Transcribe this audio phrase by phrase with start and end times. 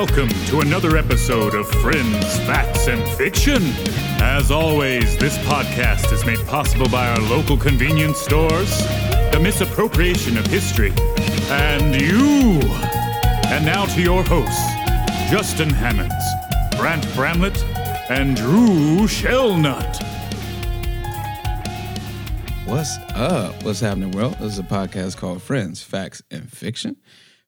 [0.00, 3.62] Welcome to another episode of Friends, Facts, and Fiction.
[4.22, 8.78] As always, this podcast is made possible by our local convenience stores,
[9.30, 10.90] the misappropriation of history,
[11.50, 12.60] and you.
[13.52, 14.72] And now to your hosts,
[15.30, 16.24] Justin Hammonds,
[16.78, 17.62] Brant Bramlett,
[18.08, 20.02] and Drew Shellnut.
[22.64, 23.62] What's up?
[23.64, 24.36] What's happening, world?
[24.40, 26.96] This is a podcast called Friends, Facts, and Fiction.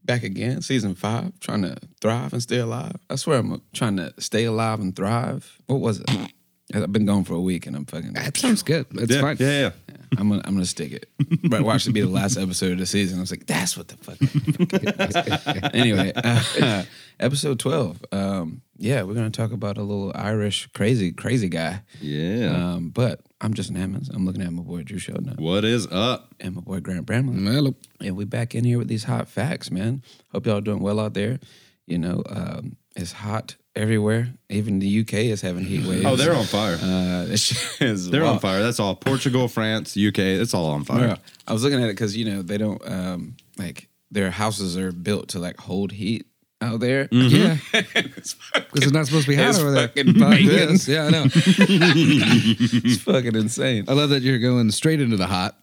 [0.05, 2.97] Back again, season five, trying to thrive and stay alive.
[3.09, 5.61] I swear I'm trying to stay alive and thrive.
[5.66, 6.11] What was it?
[6.75, 8.15] I've been gone for a week and I'm fucking.
[8.15, 8.87] That sounds good.
[8.92, 9.37] It's yeah, fine.
[9.38, 9.70] Yeah, yeah.
[10.19, 11.09] I'm gonna, I'm gonna stick it.
[11.48, 13.19] But watch it be the last episode of the season.
[13.19, 15.75] I was like, that's what the fuck.
[15.75, 16.84] anyway, uh,
[17.20, 18.05] episode 12.
[18.12, 21.83] Um, yeah, we're gonna talk about a little Irish crazy, crazy guy.
[22.00, 22.75] Yeah.
[22.75, 24.09] Um, but I'm Justin Hammonds.
[24.09, 26.34] I'm looking at my boy Drew Showden what is up?
[26.41, 27.37] and my boy Grant Bramlett.
[27.37, 27.75] Mellow.
[28.00, 30.03] And we back in here with these hot facts, man.
[30.33, 31.41] Hope y'all doing well out there.
[31.87, 34.28] You know, um, it's hot everywhere.
[34.48, 36.05] Even the UK is having heat waves.
[36.05, 36.75] Oh, they're on fire.
[36.83, 38.62] Uh, is they're on fire.
[38.62, 38.95] That's all.
[38.95, 40.19] Portugal, France, UK.
[40.19, 41.06] It's all on fire.
[41.09, 41.17] Yeah.
[41.47, 44.93] I was looking at it because you know they don't um, like their houses are
[44.93, 46.27] built to like hold heat
[46.61, 47.09] out there.
[47.11, 47.56] Yeah.
[47.73, 49.89] it's fucking, Because it's not supposed to be hot It's over there.
[49.89, 50.78] fucking Like banging.
[50.87, 51.25] Yeah, I know.
[51.34, 53.84] it's fucking insane.
[53.89, 55.56] I love that you're going straight into the hot.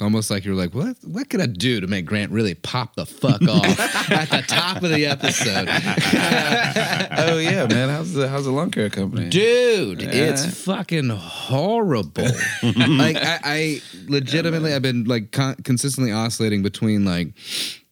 [0.00, 0.96] Almost like you're like, what?
[1.04, 4.82] What could I do to make Grant really pop the fuck off at the top
[4.82, 5.68] of the episode,
[7.18, 7.90] oh yeah, man.
[7.90, 9.28] How's the how's the lawn care company?
[9.28, 10.02] dude?
[10.02, 10.10] Yeah.
[10.10, 12.24] It's fucking horrible.
[12.62, 17.28] like I, I legitimately, I've been like con- consistently oscillating between like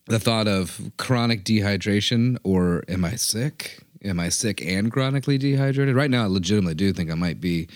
[0.07, 3.79] the thought of chronic dehydration or am I sick?
[4.03, 5.95] Am I sick and chronically dehydrated?
[5.95, 7.69] Right now, I legitimately do think I might be.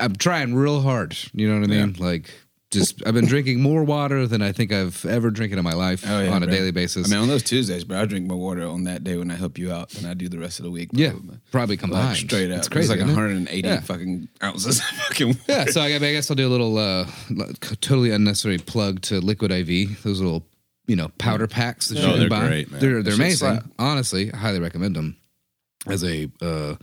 [0.00, 1.16] I'm trying real hard.
[1.32, 1.94] You know what I mean?
[1.98, 2.30] Like,
[2.74, 6.04] just I've been drinking more water than I think I've ever drinking in my life
[6.06, 6.54] Oh, yeah, on a bro.
[6.54, 7.06] daily basis.
[7.06, 9.34] I mean, on those Tuesdays, bro, I drink more water on that day when I
[9.36, 10.90] help you out than I do the rest of the week.
[10.92, 11.38] yeah, probably.
[11.50, 12.16] probably Like, combined.
[12.18, 12.58] straight up.
[12.58, 12.92] It's crazy.
[12.92, 13.80] It's like 180 Yeah.
[13.80, 17.06] fucking ounces of fucking Yeah, so I guess, I guess I'll do a little uh,
[17.80, 20.02] totally unnecessary plug to Liquid IV.
[20.02, 20.44] Those little,
[20.86, 22.46] you know, powder packs that Oh, you can they're buy.
[22.48, 22.80] great, man.
[22.80, 23.60] They're they're shit amazing.
[23.78, 25.16] Honestly, I highly recommend them
[25.86, 26.74] as a uh,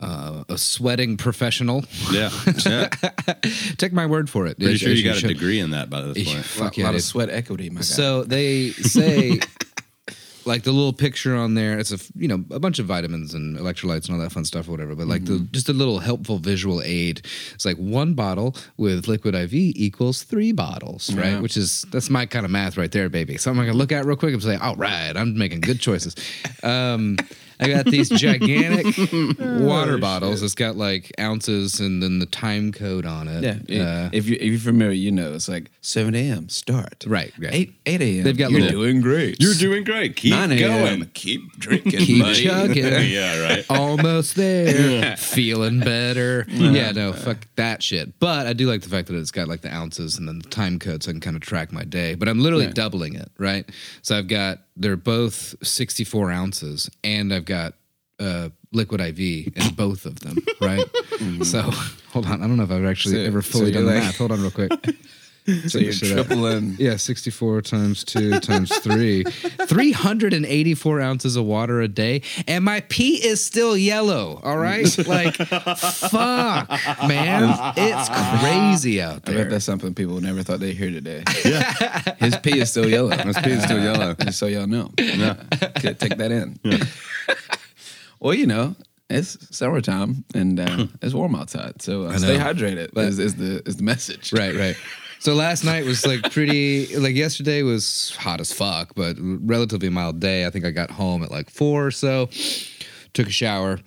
[0.00, 1.84] uh, a sweating professional.
[2.10, 2.30] Yeah.
[2.66, 2.88] yeah.
[3.76, 4.58] Take my word for it.
[4.58, 6.44] Pretty as- sure as you got a degree in that by this point.
[6.44, 7.82] Fuck a yeah, lot of sweat equity, my guy.
[7.82, 9.40] So they say,
[10.44, 13.58] like the little picture on there, it's a you know a bunch of vitamins and
[13.58, 14.94] electrolytes and all that fun stuff or whatever.
[14.94, 17.22] But like the just a little helpful visual aid.
[17.54, 21.32] It's like one bottle with liquid IV equals three bottles, right?
[21.32, 21.40] Yeah.
[21.40, 23.36] Which is that's my kind of math right there, baby.
[23.36, 26.14] Something I can look at real quick and say, all right, I'm making good choices.
[26.62, 27.16] Um,
[27.60, 28.86] I got these gigantic
[29.38, 30.42] water bottles.
[30.42, 33.64] It's got like ounces and then the time code on it.
[33.68, 36.48] yeah, Uh, if you if you're familiar, you know it's like 7 a.m.
[36.48, 37.04] start.
[37.06, 37.52] Right, right.
[37.52, 38.24] 8 8 a.m.
[38.24, 39.40] They've got you're little- doing great.
[39.40, 40.16] You're doing great.
[40.16, 41.06] Keep 9 going.
[41.14, 42.00] Keep drinking.
[42.00, 42.44] Keep buddy.
[42.44, 42.84] chugging.
[43.10, 43.66] yeah, right.
[43.70, 46.46] almost there, feeling better.
[46.48, 48.18] Yeah, no, fuck that shit.
[48.18, 50.48] But I do like the fact that it's got like the ounces and then the
[50.48, 52.14] time code, so I can kind of track my day.
[52.14, 52.74] But I'm literally Right.
[52.74, 53.68] doubling it, right?
[54.02, 57.74] So I've got they're both 64 ounces, and I've got
[58.18, 59.20] uh, liquid IV
[59.56, 60.86] in both of them, right?
[61.44, 61.62] So
[62.12, 64.18] hold on, I don't know if I've actually So- ever fully you're done the math.
[64.18, 64.70] Hold on, real quick.
[65.68, 66.76] So you're triple tripling.
[66.78, 69.24] Yeah, 64 times 2 times 3.
[69.24, 72.22] 384 ounces of water a day.
[72.46, 74.40] And my pee is still yellow.
[74.42, 74.86] All right?
[75.10, 76.68] Like, fuck,
[77.08, 77.72] man.
[77.76, 78.08] It's
[78.40, 79.34] crazy out there.
[79.34, 81.24] I bet that's something people never thought they'd hear today.
[81.44, 82.14] Yeah.
[82.18, 83.10] His pee is still yellow.
[83.10, 84.14] His pee is still yellow.
[84.14, 84.90] Just so y'all know.
[84.98, 85.34] Yeah.
[85.80, 86.60] Take that in.
[88.20, 88.76] well, you know,
[89.10, 91.82] it's summertime and uh, it's warm outside.
[91.82, 94.32] So uh, stay hydrated is, is the is the message.
[94.32, 94.76] Right, right.
[95.20, 100.18] So last night was like pretty, like yesterday was hot as fuck, but relatively mild
[100.18, 100.46] day.
[100.46, 102.30] I think I got home at like four or so,
[103.12, 103.78] took a shower.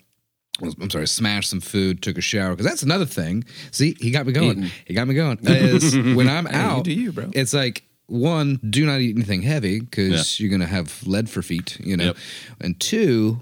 [0.62, 2.51] I'm sorry, smashed some food, took a shower.
[2.51, 3.44] Because that's another thing.
[3.71, 4.59] See, he got me going.
[4.59, 4.71] Eating.
[4.85, 5.39] He got me going.
[5.41, 7.31] Is when I'm Hey, you out, do you, bro.
[7.33, 11.41] it's like, one, do not eat anything heavy because you're going to have lead for
[11.41, 12.06] feet, you know?
[12.06, 12.18] Yep.
[12.62, 13.41] And two,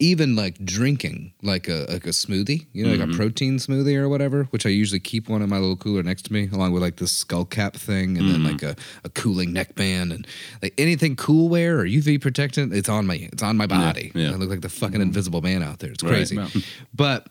[0.00, 3.16] even like drinking like a like a smoothie, you know, like a mm-hmm.
[3.16, 6.32] protein smoothie or whatever, which I usually keep one in my little cooler next to
[6.32, 8.80] me, along with like this skull cap thing, and then like mm-hmm.
[9.04, 10.26] a, a cooling neckband and
[10.62, 14.10] like anything cool wear or UV protectant, it's on me, it's on my body.
[14.14, 14.30] yeah.
[14.30, 15.02] I look like the fucking mm-hmm.
[15.02, 15.90] invisible man out there.
[15.90, 16.48] It's crazy, yeah.
[16.94, 17.28] but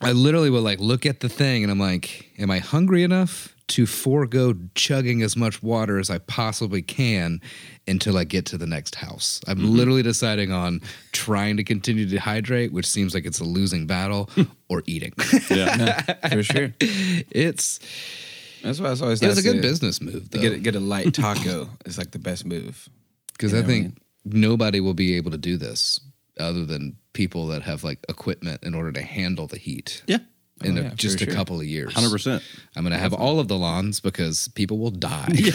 [0.00, 3.54] I literally will like look at the thing and I'm like, am I hungry enough
[3.68, 7.40] to forego chugging as much water as I possibly can
[7.86, 9.40] until I get to the next house?
[9.46, 9.66] I'm mm-hmm.
[9.66, 10.80] literally deciding on
[11.12, 14.42] trying to continue to hydrate, which seems like it's a losing battle, hmm.
[14.68, 15.12] or eating.
[15.50, 16.00] Yeah.
[16.28, 16.74] For sure.
[16.80, 17.80] it's
[18.62, 20.40] That's why I always it was a good business move though.
[20.40, 22.88] get a, get a light taco is like the best move.
[23.32, 23.94] because I think
[24.24, 24.40] mean?
[24.42, 26.00] nobody will be able to do this
[26.38, 30.02] other than people that have like equipment in order to handle the heat.
[30.06, 30.18] Yeah.
[30.64, 31.34] In Oh, a, just for a sure.
[31.36, 31.94] couple of years.
[31.94, 32.42] 100%.
[32.76, 35.28] I'm going to have all of the lawns because people will die.
[35.32, 35.50] yeah,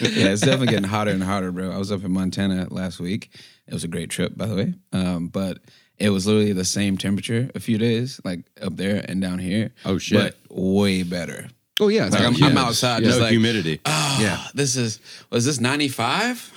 [0.00, 1.70] it's definitely getting hotter and hotter, bro.
[1.70, 3.30] I was up in Montana last week.
[3.66, 4.74] It was a great trip, by the way.
[4.92, 5.58] Um, but
[5.98, 9.72] it was literally the same temperature a few days, like up there and down here.
[9.84, 10.18] Oh, shit.
[10.48, 11.48] But way better.
[11.82, 12.34] Oh yeah, Like I'm.
[12.42, 13.08] I'm outside, Yeah.
[13.08, 13.80] just no like, humidity.
[13.86, 14.44] oh, Yeah.
[14.52, 15.00] this is
[15.30, 16.52] was this 95?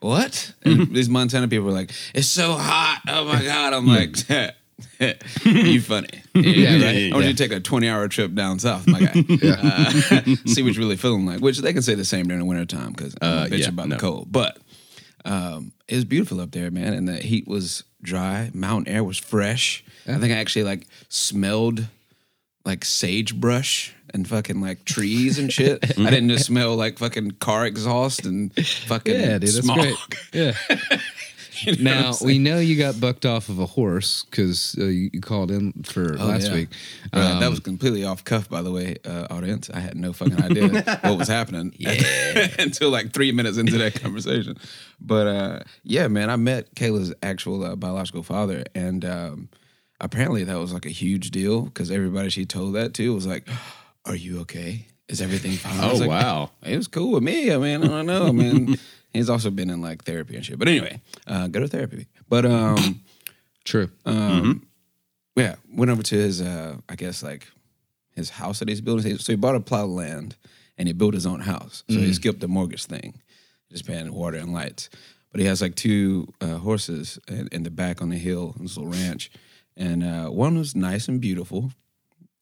[0.00, 0.54] what?
[0.62, 3.02] And these Montana people were like, it's so hot.
[3.06, 3.74] Oh my god.
[3.74, 4.16] I'm like,
[5.44, 6.08] you funny.
[6.34, 7.10] Yeah, right.
[7.12, 9.12] I want you to take a 20 hour trip down south, my guy.
[9.42, 9.90] Uh,
[10.46, 11.40] see what you're really feeling like.
[11.40, 13.96] Which they can say the same during the wintertime because Uh, bitch yeah, about no.
[13.96, 14.28] the cold.
[14.30, 14.58] But
[15.24, 16.92] um, it was beautiful up there, man.
[16.92, 18.50] And the heat was dry.
[18.54, 19.82] Mountain air was fresh.
[20.06, 21.86] I think I actually like smelled
[22.64, 25.82] like sagebrush and fucking like trees and shit.
[25.98, 28.54] I didn't just smell like fucking car exhaust and
[28.86, 29.78] fucking Yeah, dude, that's smog.
[29.78, 29.96] great.
[30.32, 30.52] Yeah.
[31.62, 35.10] You know now we know you got bucked off of a horse because uh, you,
[35.12, 36.54] you called in for Oh, last yeah.
[36.54, 36.68] week.
[37.12, 39.68] Right, Um, that was completely off cuff, by the way, uh, audience.
[39.72, 40.68] I had no fucking idea
[41.02, 41.74] what was happening
[42.58, 44.56] until like three minutes into that conversation.
[45.00, 49.48] But uh, yeah, man, I met Kayla's actual uh, biological father, and um,
[50.00, 53.48] apparently that was like a huge deal because everybody she told that to was like,
[54.04, 54.86] "Are you okay?
[55.10, 56.50] Is everything fine?" I oh, was like, wow.
[56.62, 57.52] it was cool with me.
[57.52, 58.26] I mean, I don't know.
[58.26, 58.78] I mean,
[59.12, 60.58] he's also been in like therapy and shit.
[60.58, 62.06] But anyway, uh, go to therapy.
[62.28, 63.02] But um,
[63.64, 63.90] true.
[64.06, 64.66] um,
[65.36, 67.46] yeah, went over to his, uh, I guess like
[68.14, 69.18] his house that he's building.
[69.18, 70.36] So he bought a plot of land
[70.78, 71.84] and he built his own house.
[71.88, 73.20] So he skipped the mortgage thing,
[73.70, 74.90] just paying water and lights.
[75.30, 78.64] But he has like two uh, horses in, in the back on the hill, in
[78.64, 79.30] this little ranch,
[79.76, 81.70] and uh, one was nice and beautiful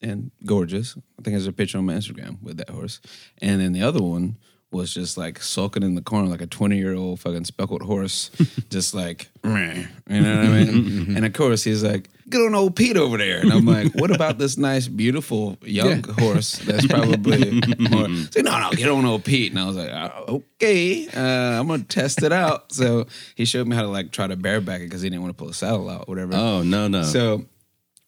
[0.02, 0.96] and gorgeous.
[0.96, 3.00] I think there's a picture on my Instagram with that horse,
[3.40, 4.36] and then the other one
[4.70, 8.30] was just like sulking in the corner like a 20 year old fucking speckled horse,
[8.70, 11.16] just like, you know what I mean?
[11.16, 13.40] and of course, he's like, get on old Pete over there.
[13.40, 18.08] And I'm like, what about this nice, beautiful young horse that's probably more?
[18.30, 19.52] Say, no, no, get on old Pete.
[19.52, 22.72] And I was like, "Oh, okay, uh, I'm going to test it out.
[22.72, 23.06] So
[23.36, 25.42] he showed me how to like try to bareback it because he didn't want to
[25.42, 26.34] pull a saddle out, or whatever.
[26.34, 27.04] Oh, no, no.
[27.04, 27.46] So,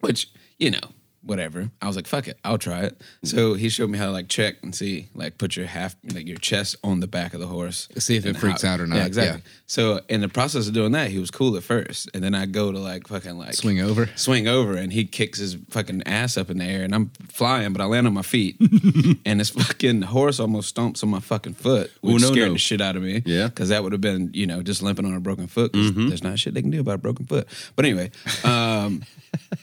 [0.00, 0.28] which
[0.58, 0.80] you know,
[1.22, 1.70] whatever.
[1.82, 3.00] I was like, fuck it, I'll try it.
[3.24, 6.26] So he showed me how to like check and see, like put your half, like
[6.26, 8.96] your chest on the back of the horse, See if it freaks out or not,
[8.96, 9.42] Yeah, exactly.
[9.44, 9.50] yeah.
[9.66, 12.46] So in the process of doing that, he was cool at first, and then I
[12.46, 14.08] go to like fucking like Swing over.
[14.16, 17.72] swing over, and he kicks his fucking ass up in the air, and I'm flying,
[17.72, 18.56] but I land on my feet,
[19.26, 22.52] and this fucking horse almost stomps on my fucking foot, which Ooh, no, scared no.
[22.54, 23.22] the shit out of me.
[23.26, 23.48] Yeah.
[23.48, 25.72] because that would have been you know just limping on a broken foot.
[25.72, 27.46] 'cause There's not shit they can do about a broken foot.
[27.76, 28.10] But anyway,
[28.44, 29.02] um,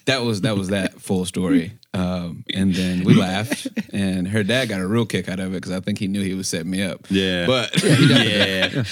[0.05, 1.46] that was that was that full story.
[1.93, 5.55] Um, and then we laughed, and her dad got a real kick out of it
[5.55, 7.07] because I think he knew he was setting me up.
[7.09, 7.47] Yeah.
[7.47, 8.83] but yeah.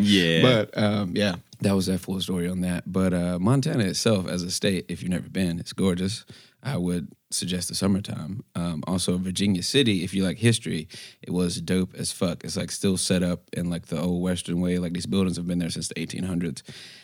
[0.00, 0.42] yeah.
[0.42, 2.90] but um, yeah, that was that full story on that.
[2.90, 6.24] But uh, Montana itself, as a state, if you've never been, it's gorgeous.
[6.62, 8.42] I would suggest the summertime.
[8.54, 10.88] Um, also, Virginia City, if you like history,
[11.20, 12.42] it was dope as fuck.
[12.42, 14.78] It's like still set up in like the old Western way.
[14.78, 16.62] Like these buildings have been there since the 1800s.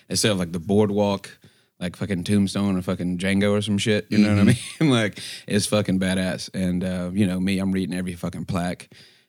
[0.08, 1.38] Instead of like the boardwalk,
[1.80, 4.06] like fucking Tombstone or fucking Django or some shit.
[4.10, 4.56] You know what I mean?
[4.90, 5.18] like
[5.48, 6.50] it's fucking badass.
[6.54, 8.88] And uh, you know me, I'm reading every fucking plaque.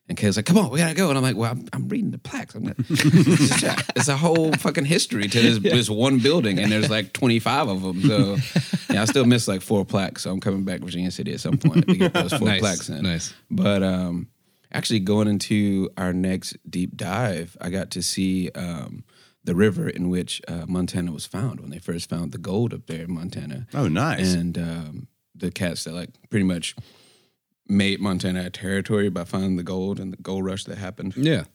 [0.10, 2.12] And Kay's like, "Come on, we gotta go." And I'm like, "Well, I'm, I'm reading
[2.12, 2.54] the plaques.
[2.54, 7.14] I'm not, it's, a, whole fucking history to this, this one building, and there's like
[7.14, 8.02] 25 of them.
[8.02, 8.38] So,
[8.92, 10.24] yeah, I still miss like four plaques.
[10.24, 12.60] So I'm coming back to Virginia City at some point to get those four Nice,
[12.60, 13.04] plaques in.
[13.04, 13.34] nice.
[13.50, 14.28] But um,
[14.74, 19.06] actually, going into our next deep dive, I got to see um,
[19.44, 22.86] the river in which uh, Montana was found when they first found the gold up
[22.88, 24.34] there in Montana oh, nice.
[24.34, 26.76] and um, the cats that like pretty much
[27.68, 31.16] made Montana a territory by finding the gold and the gold rush that happened.
[31.16, 31.46] Yeah.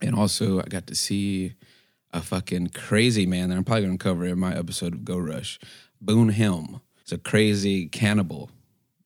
[0.00, 1.54] And also, I got to see
[2.12, 5.16] a fucking crazy man that I'm probably going to cover in my episode of Go
[5.16, 5.58] Rush,
[6.00, 6.80] Boone Helm.
[7.00, 8.50] It's a crazy cannibal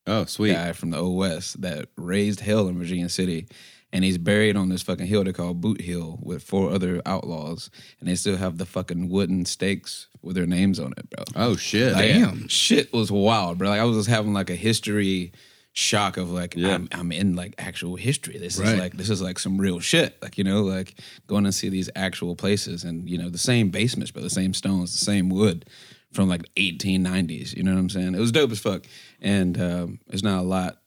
[0.07, 0.53] oh, sweet.
[0.53, 3.47] guy from the Old West that raised hell in Virginia City.
[3.93, 7.71] And he's buried on this fucking hill they call Boot Hill with four other outlaws.
[8.01, 11.25] And they still have the fucking wooden stakes with their names on it, bro.
[11.37, 11.93] Oh, shit.
[11.93, 12.49] Like, Damn.
[12.49, 13.69] shit was wild, bro.
[13.71, 15.33] Like I was just having like a history
[15.73, 16.75] shock of like Yeah.
[16.75, 18.39] I'm, I'm in like actual history.
[18.39, 18.75] This Right.
[18.75, 20.17] is like this is like some real shit.
[20.21, 20.95] Like you know, like
[21.27, 24.53] going to see these actual places and you know the same basements, but the same
[24.53, 25.65] stones, the same wood
[26.13, 27.55] from like 1890s.
[27.55, 28.15] You know what I'm saying?
[28.15, 28.85] It was dope as fuck,
[29.21, 30.79] and um, there's not a lot.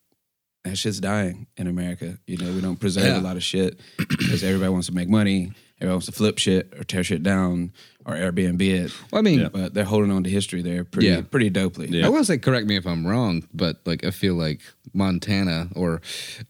[0.66, 2.18] That shit's dying in America.
[2.28, 3.20] You know, we don't preserve Yeah.
[3.20, 5.52] a lot of shit because everybody wants to make money.
[5.80, 7.72] Everybody wants to flip shit or tear shit down
[8.06, 8.92] or Airbnb it.
[9.12, 11.22] Well, I mean, But they're holding on to history there pretty Yeah.
[11.22, 11.88] pretty dopely.
[11.90, 12.06] Yeah.
[12.06, 14.60] I will say, correct me if I'm wrong, but like I feel like
[14.94, 16.02] Montana or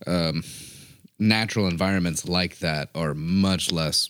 [0.08, 0.44] um,
[1.20, 4.10] natural environments like that are much less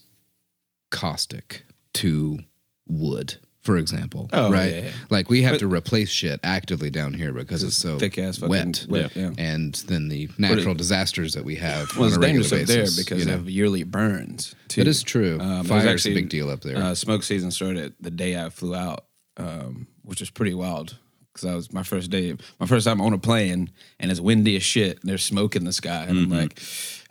[0.91, 1.65] caustic
[1.95, 2.39] to
[2.87, 4.29] wood, for example.
[4.33, 4.71] Oh, right?
[4.71, 4.91] yeah, yeah.
[5.09, 8.85] Like we have to replace shit actively down here because it's so thick ass wet.
[8.89, 9.31] wet, yeah.
[9.37, 12.67] And then the natural disasters that we have Well, on it's a regular dangerous up
[12.67, 13.37] there because you know?
[13.37, 14.55] of yearly burns.
[14.67, 14.81] Too.
[14.81, 15.39] That is true.
[15.39, 16.77] Um, Fire there's is a big deal up there.
[16.77, 19.05] Uh, smoke season started the day I flew out,
[19.37, 20.97] um, which was pretty wild
[21.39, 23.69] because I was my first day, my first time on a plane,
[23.99, 24.99] and it's windy as shit.
[25.01, 26.33] And there's smoke in the sky, and Mm-hmm.
[26.33, 26.59] I'm like,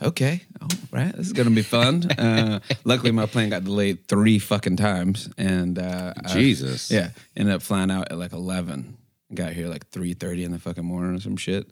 [0.03, 2.11] okay, all right, this is gonna be fun.
[2.19, 6.91] uh, luckily, my plane got delayed three fucking times, and uh, I- Jesus.
[6.91, 8.97] yeah, ended up flying out at like eleven.
[9.35, 11.67] Got here like three thirty in the fucking morning or some shit.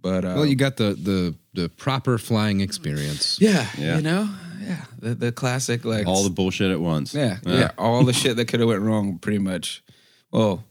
[0.00, 3.38] But uh, well, you got the the the proper flying experience.
[3.40, 3.96] yeah, Yeah.
[3.96, 4.30] you know,
[4.62, 7.12] yeah, the the classic like All the bullshit at once.
[7.14, 9.82] yeah, yeah, all the shit that could have went wrong, pretty much.
[10.30, 10.62] Well,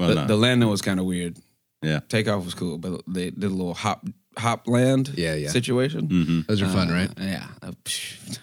[0.00, 0.26] Well, the, no.
[0.26, 1.36] the landing was kind of weird.
[1.82, 2.00] yeah.
[2.08, 4.04] Takeoff was cool, but they did a little hop
[4.38, 5.50] hop land Yeah, yeah.
[5.50, 6.08] situation.
[6.08, 6.40] Mm-hmm.
[6.48, 7.10] Those are fun, Uh, right?
[7.18, 7.46] Yeah.
[7.62, 8.38] Uh, psh.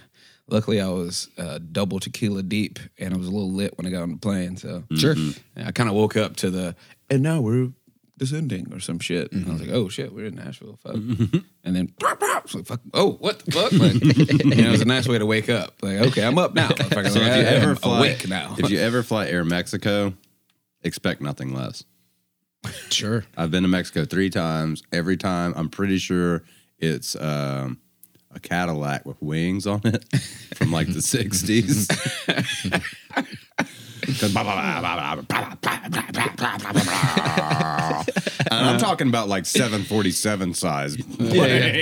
[0.49, 3.89] Luckily, I was uh, double tequila deep, and I was a little lit when I
[3.89, 4.55] got on the plane.
[4.55, 5.13] So Sure.
[5.15, 6.73] yeah, I kind of woke up to the,
[7.09, 7.71] and now we're
[8.17, 9.31] descending or some shit.
[9.33, 10.79] And I was like, oh shit, we're in Nashville.
[10.81, 10.95] Fuck.
[10.95, 13.71] And then, I was like, fuck, oh, what the fuck?
[13.73, 13.93] Like,
[14.55, 15.75] you know, it was a nice way to wake up.
[15.81, 16.69] Like, okay, I'm up now.
[16.69, 17.09] motherfucker.
[17.09, 18.55] So Like, if you I am ever fly, awake now.
[18.57, 20.13] if you ever fly Air Mexico,
[20.87, 21.83] expect nothing less.
[22.89, 23.25] Sure.
[23.37, 24.83] I've been to Mexico three times.
[24.91, 26.43] Every time, I'm pretty sure
[26.79, 27.79] it's um,
[28.33, 30.03] a Cadillac with wings on it
[30.55, 31.87] from like the '60s.
[32.27, 32.83] and
[38.51, 40.97] I'm talking about like 747 size.
[40.97, 41.05] yeah.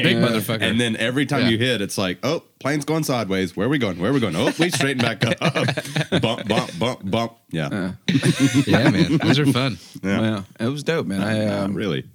[0.04, 0.62] Big motherfucker.
[0.62, 1.50] And then every time Yeah.
[1.50, 3.56] you hit, it's like, oh, plane's going sideways.
[3.56, 4.00] Where are we going?
[4.00, 4.36] Where are we going?
[4.36, 5.40] Oh, we straighten back up.
[6.22, 7.34] bump, bump, bump, bump.
[7.52, 7.94] Yeah.
[8.66, 9.18] yeah, man.
[9.18, 9.78] Those are fun.
[10.04, 10.20] yeah.
[10.22, 11.22] Well, it was dope, man.
[11.22, 12.06] I Uh, um, really.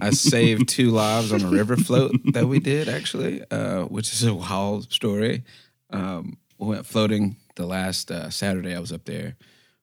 [0.00, 4.24] I saved two lives on a river float that we did actually, uh, which is
[4.24, 5.44] a wild story.
[5.90, 9.36] Um, we went floating the last uh, Saturday I was up there.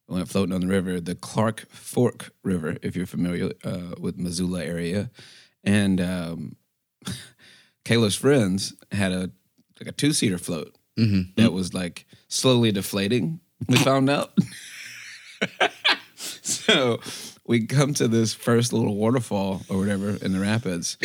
[0.08, 4.18] We went floating on the river, the Clark Fork River, if you're familiar uh, with
[4.18, 5.10] Missoula area,
[5.64, 6.56] and um,
[7.86, 9.32] Kayla's friends had a
[9.80, 10.76] like a two seater float
[11.38, 13.40] that was like slowly deflating.
[13.68, 14.38] We found out.
[16.16, 17.00] so
[17.46, 20.98] we come to this first little waterfall or whatever in the rapids,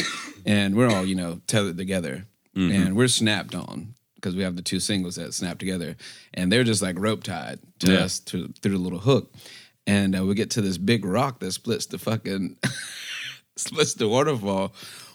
[0.45, 4.63] and we're all you know tethered together, and we're snapped on because we have the
[4.63, 5.97] two singles that snap together,
[6.35, 7.99] and they're just like rope tied to Yeah.
[8.01, 9.33] us to, through the little hook,
[9.87, 12.57] and uh, we get to this big rock that splits the fucking
[13.57, 14.73] splits the waterfall.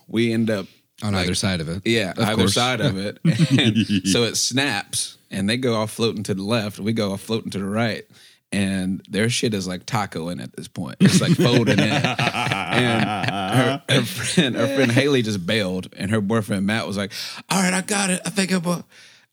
[0.08, 0.66] We end up
[1.02, 1.82] On either side of it.
[1.86, 2.54] yeah, Of either course.
[2.54, 3.20] side of it.
[3.60, 6.80] And so it snaps and they go off floating to the left.
[6.80, 8.06] We go off floating to the right.
[8.54, 10.98] And their shit is like taco in at this point.
[11.00, 12.04] It's like folding in.
[12.74, 13.04] And
[13.54, 17.12] her, her friend, her friend Haley just bailed, and her boyfriend Matt was like,
[17.50, 18.22] "All right, I got it.
[18.26, 18.84] I think I'm a,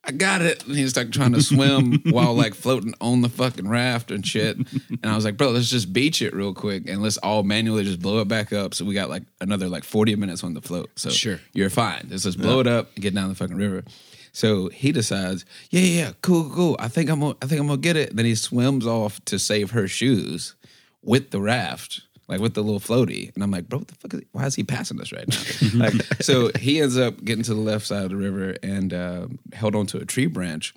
[0.05, 3.69] I got it." And he's like trying to swim while like floating on the fucking
[3.69, 4.57] raft and shit.
[4.57, 7.85] And I was like, "Bro, let's just beach it real quick and let's all manually
[7.85, 10.61] just blow it back up." So we got like another like 40 minutes on the
[10.63, 10.91] float.
[10.97, 11.41] So Sure.
[11.55, 12.09] you're fine.
[12.11, 13.85] Let's just blow it up and get down the fucking river.
[14.33, 16.77] So he decides, yeah, yeah, yeah, cool, cool.
[16.79, 18.15] I think I'm gonna, I think I'm gonna get it.
[18.15, 20.55] Then he swims off to save her shoes
[21.03, 23.35] with the raft, like with the little floaty.
[23.35, 24.21] And I'm like, bro, what the fuck is?
[24.33, 25.69] Why is he passing us right now?
[25.85, 29.27] like, so he ends up getting to the left side of the river and uh,
[29.53, 30.75] held onto a tree branch.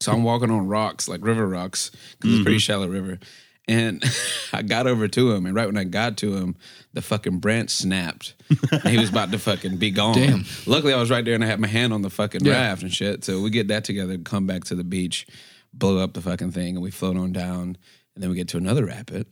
[0.00, 3.18] So I'm walking on rocks, like river rocks, because it's a pretty shallow river.
[3.66, 4.04] And
[4.52, 6.56] I got over to him, and right when I got to him,
[6.92, 8.34] the fucking branch snapped.
[8.70, 10.14] and he was about to fucking be gone.
[10.14, 10.44] Damn.
[10.66, 12.52] Luckily, I was right there and I had my hand on the fucking Yeah.
[12.52, 13.24] raft and shit.
[13.24, 15.26] So we get that together, come back to the beach,
[15.72, 17.78] blow up the fucking thing, and we float on down.
[18.14, 19.26] And then we get to another rapid,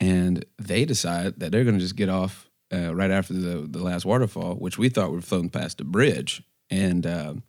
[0.00, 3.78] and they decide that they're going to just get off uh, right after the, the
[3.82, 6.42] last waterfall, which we thought we were floating past the bridge.
[6.70, 7.42] And um,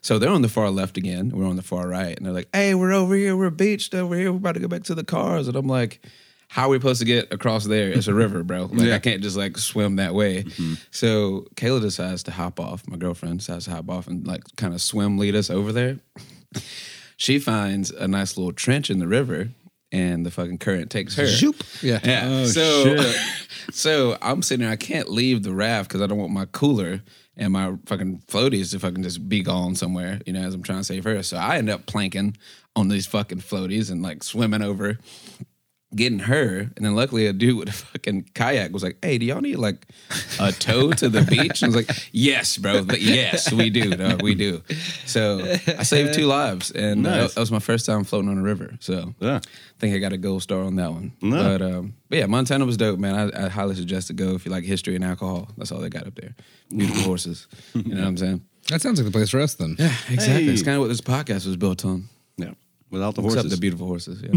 [0.00, 1.30] so they're on the far left again.
[1.30, 2.16] We're on the far right.
[2.16, 3.36] And they're like, hey, we're over here.
[3.36, 4.32] We're beached over here.
[4.32, 5.48] We're about to go back to the cars.
[5.48, 6.00] And I'm like,
[6.48, 7.90] how are we supposed to get across there?
[7.90, 8.66] It's a river, bro.
[8.72, 10.44] Like, I can't just like swim that way.
[10.44, 10.74] Mm-hmm.
[10.90, 12.86] So Kayla decides to hop off.
[12.86, 15.98] My girlfriend decides to hop off and like kind of swim lead us over there.
[17.16, 19.48] she finds a nice little trench in the river
[19.92, 21.26] and the fucking current takes her.
[21.82, 22.00] Yeah.
[22.04, 22.44] Yeah.
[22.46, 23.26] so, oh,
[23.70, 24.72] so I'm sitting there.
[24.72, 27.02] I can't leave the raft because I don't want my cooler
[27.36, 30.20] and my fucking floaties to fucking just be gone somewhere.
[30.26, 31.22] You know, as I'm trying to save her.
[31.22, 32.36] So I end up planking
[32.74, 34.98] on these fucking floaties and like swimming over,
[35.94, 36.70] getting her.
[36.76, 39.56] And then luckily, a dude with a fucking kayak was like, "Hey, do y'all need
[39.56, 39.86] like
[40.40, 42.84] a tow to the beach?" And I was like, "Yes, bro.
[42.84, 43.90] But yes, we do.
[43.94, 44.62] dog, we do."
[45.06, 48.42] So I saved two lives, and uh, that was my first time floating on a
[48.42, 48.76] river.
[48.80, 49.36] So Yeah.
[49.38, 51.12] I think I got a gold star on that one.
[51.20, 51.36] No.
[51.58, 53.14] But um, but yeah, Montana was dope, man.
[53.34, 55.48] I, I highly suggest to go if you like history and alcohol.
[55.58, 56.34] That's all they got up there.
[56.70, 57.46] Beautiful horses.
[57.74, 58.42] You know what I'm saying?
[58.68, 59.76] That sounds like the place for us then.
[59.78, 60.48] Yeah, exactly.
[60.48, 62.08] It's kind of what this podcast was built on.
[62.88, 62.92] Yeah.
[62.98, 63.50] Without the Except horses.
[63.52, 64.30] the beautiful horses, yeah.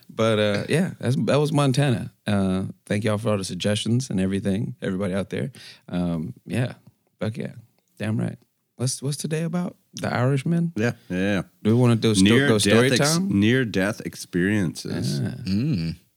[0.08, 2.12] but uh, yeah, that's, that was Montana.
[2.26, 5.52] Uh, thank y'all for all the suggestions and everything, everybody out there.
[5.88, 6.74] Um, yeah,
[7.20, 7.52] fuck yeah,
[7.98, 8.38] damn right.
[8.76, 9.76] What's what's today about?
[9.94, 10.72] The Irishman?
[10.76, 10.92] yeah.
[11.08, 11.42] Yeah.
[11.62, 13.40] Do we want to do sto- Near go story death ex- time?
[13.40, 15.20] near death experiences.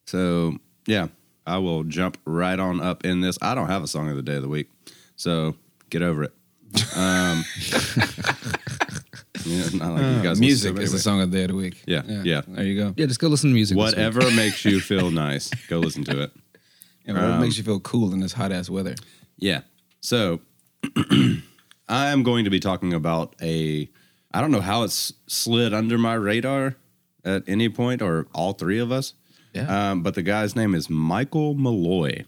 [0.06, 0.58] So
[0.88, 1.08] yeah,
[1.46, 3.38] I will jump right on up in this.
[3.42, 4.70] I don't have a song of the day of the week,
[5.18, 5.56] so
[5.90, 6.32] get over it.
[6.96, 7.44] Um,
[9.46, 11.44] yeah, not like you guys listen to Music it is the song of the day
[11.44, 11.84] of the week.
[11.86, 12.22] Yeah, yeah.
[12.24, 12.42] yeah.
[12.48, 12.94] There you go.
[12.98, 13.78] Yeah, just go listen to music.
[13.78, 13.96] this week.
[13.96, 16.32] Whatever makes you feel nice, go listen to it.
[17.06, 18.96] And what makes you feel cool in this hot ass weather?
[19.38, 19.62] Yeah.
[20.00, 20.42] So
[21.90, 23.90] I am going to be talking about a
[24.34, 26.76] I don't know how it's slid under my radar
[27.24, 29.14] at any point or all three of us.
[29.54, 29.92] Yeah.
[29.92, 32.26] Um, but the guy's name is Michael Malloy,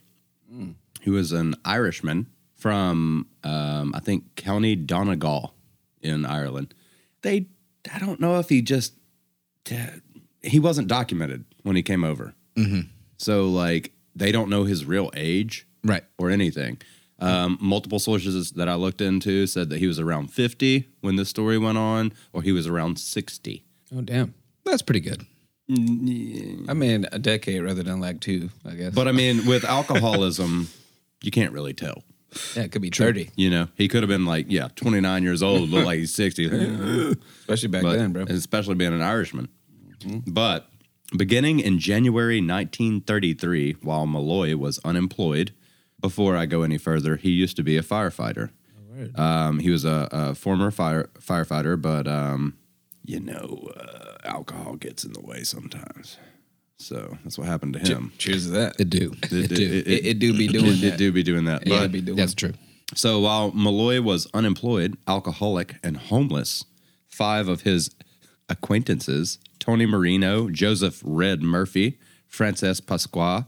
[1.03, 5.53] who is an Irishman from um, I think County Donegal
[6.01, 6.73] in Ireland.
[7.25, 7.47] They
[7.93, 8.93] I don't know if he just
[10.43, 12.33] he wasn't documented when he came over.
[13.17, 16.03] So like they don't know his real age Right.
[16.17, 16.77] or anything.
[17.19, 21.29] Um, multiple sources that I looked into said that he was around 50 when this
[21.29, 23.63] story went on, or he was around 60.
[23.95, 24.33] Oh damn.
[24.65, 25.25] That's pretty good.
[25.69, 28.93] I mean, a decade rather than like two, I guess.
[28.93, 30.67] But I mean, with alcoholism,
[31.23, 32.03] you can't really tell.
[32.55, 35.41] Yeah, it could be thirty, You know, he could have been like, yeah, 29 years
[35.43, 36.45] old, look like he's 60.
[37.39, 38.23] especially back but, then, bro.
[38.23, 39.49] Especially being an Irishman.
[40.27, 40.69] But
[41.15, 45.53] beginning in January 1933, while Malloy was unemployed,
[45.99, 48.51] before I go any further, he used to be a firefighter.
[49.15, 52.57] Um, he was a, a former fire firefighter, but um,
[53.03, 56.17] you know, uh, alcohol gets in the way sometimes.
[56.77, 58.11] So that's what happened to him.
[58.17, 58.79] Cheers to that.
[58.79, 59.13] It do.
[59.23, 59.83] It, do.
[59.85, 60.85] It, it do be doing Mm-hmm.
[60.85, 60.97] It, that.
[60.97, 61.63] do be doing that.
[61.65, 62.17] But it be doing.
[62.17, 62.53] That's true.
[62.95, 66.65] so while Malloy was unemployed, alcoholic, and homeless,
[67.07, 67.95] five of his
[68.49, 73.47] acquaintances, Tony Marino, Joseph Red Murphy, Francis Pasqua,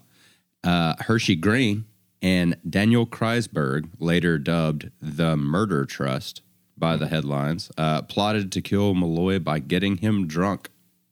[0.63, 1.85] uh, Hershey Green,
[2.21, 6.41] and Daniel Kriesberg, later dubbed the Murder Trust
[6.77, 10.69] by the headlines, uh, plotted to kill Malloy by getting him drunk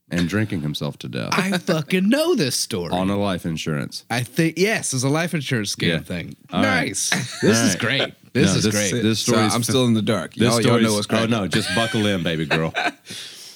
[0.09, 2.91] and drinking himself to death I fucking know this story.
[2.93, 4.05] on a life insurance.
[4.09, 5.99] I think yes, it's a life insurance scam Yeah.
[5.99, 6.35] thing.
[6.51, 6.87] All right.
[6.87, 7.09] nice.
[7.41, 7.79] This All is right.
[7.79, 8.33] great.
[8.33, 9.01] This No, is this- great.
[9.03, 10.33] this So story's I'm still in the dark.
[10.35, 12.73] This Y'all, y'all story's- know what's Oh no, just buckle in, baby girl.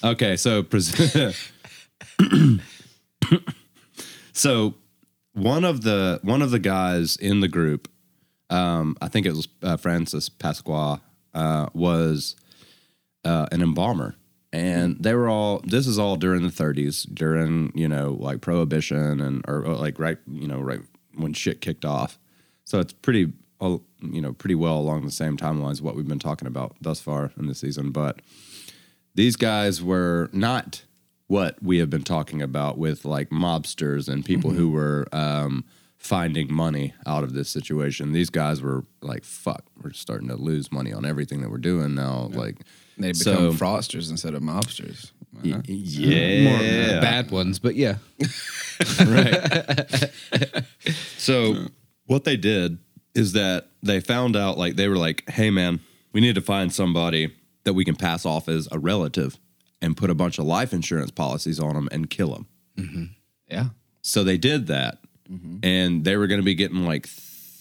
[0.01, 0.95] Okay, so pres-
[4.33, 4.75] so
[5.33, 7.89] one of the one of the guys in the group,
[8.49, 11.01] um, I think it was uh, Francis Pasqua,
[11.33, 12.35] uh, was
[13.25, 14.15] uh, an embalmer,
[14.51, 15.61] and they were all.
[15.63, 20.17] This is all during the 30s, during you know like prohibition and or, like right
[20.27, 20.81] you know right
[21.15, 22.19] when shit kicked off.
[22.65, 26.19] So it's pretty uh, you know pretty well along the same timelines what we've been
[26.19, 28.21] talking about thus far in the season, but
[29.15, 30.83] these guys were not
[31.27, 35.63] what we have been talking about with like mobsters and people who were um,
[35.95, 38.13] finding money out of this situation.
[38.13, 41.93] These guys were like, "Fuck, we're starting to lose money on everything that we're doing
[41.93, 42.61] now." Like,
[42.99, 45.11] They so- become fraudsters instead of mobsters.
[45.37, 45.61] Uh-huh.
[45.65, 47.95] yeah, More uh, bad ones, but yeah.
[48.99, 50.09] right.
[51.17, 51.67] so
[52.07, 52.79] what they did
[53.15, 55.79] is that they found out like they were like, "Hey man,
[56.13, 57.33] we need to find somebody
[57.63, 59.37] that we can pass off as a relative
[59.81, 62.33] and put a bunch of life insurance policies on them and kill
[62.75, 63.15] them."
[63.49, 63.65] Yeah.
[64.01, 64.97] So they did that,
[65.63, 67.07] and they were going to be getting like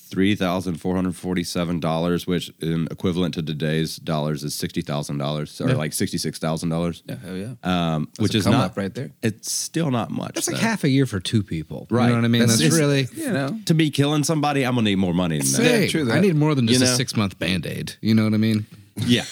[0.09, 5.19] three thousand four hundred forty-seven dollars, which in equivalent to today's dollars is sixty thousand
[5.19, 7.17] dollars, or like sixty-six thousand dollars, Yeah.
[7.17, 7.55] Hell yeah.
[7.63, 9.11] um, which a is come not up right there.
[9.23, 10.35] It's still not much.
[10.35, 11.87] That's like half a year for two people.
[11.91, 12.05] Right.
[12.07, 12.41] You know what I mean?
[12.41, 13.59] That's- That's, really You know.
[13.67, 14.65] to be killing somebody.
[14.65, 15.81] I'm gonna need more money than that.
[15.83, 16.17] Yeah, true that.
[16.17, 17.93] I need more than just You a six month band aid.
[18.01, 18.67] You know what I mean?
[19.07, 19.25] Yeah.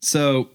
[0.00, 0.50] so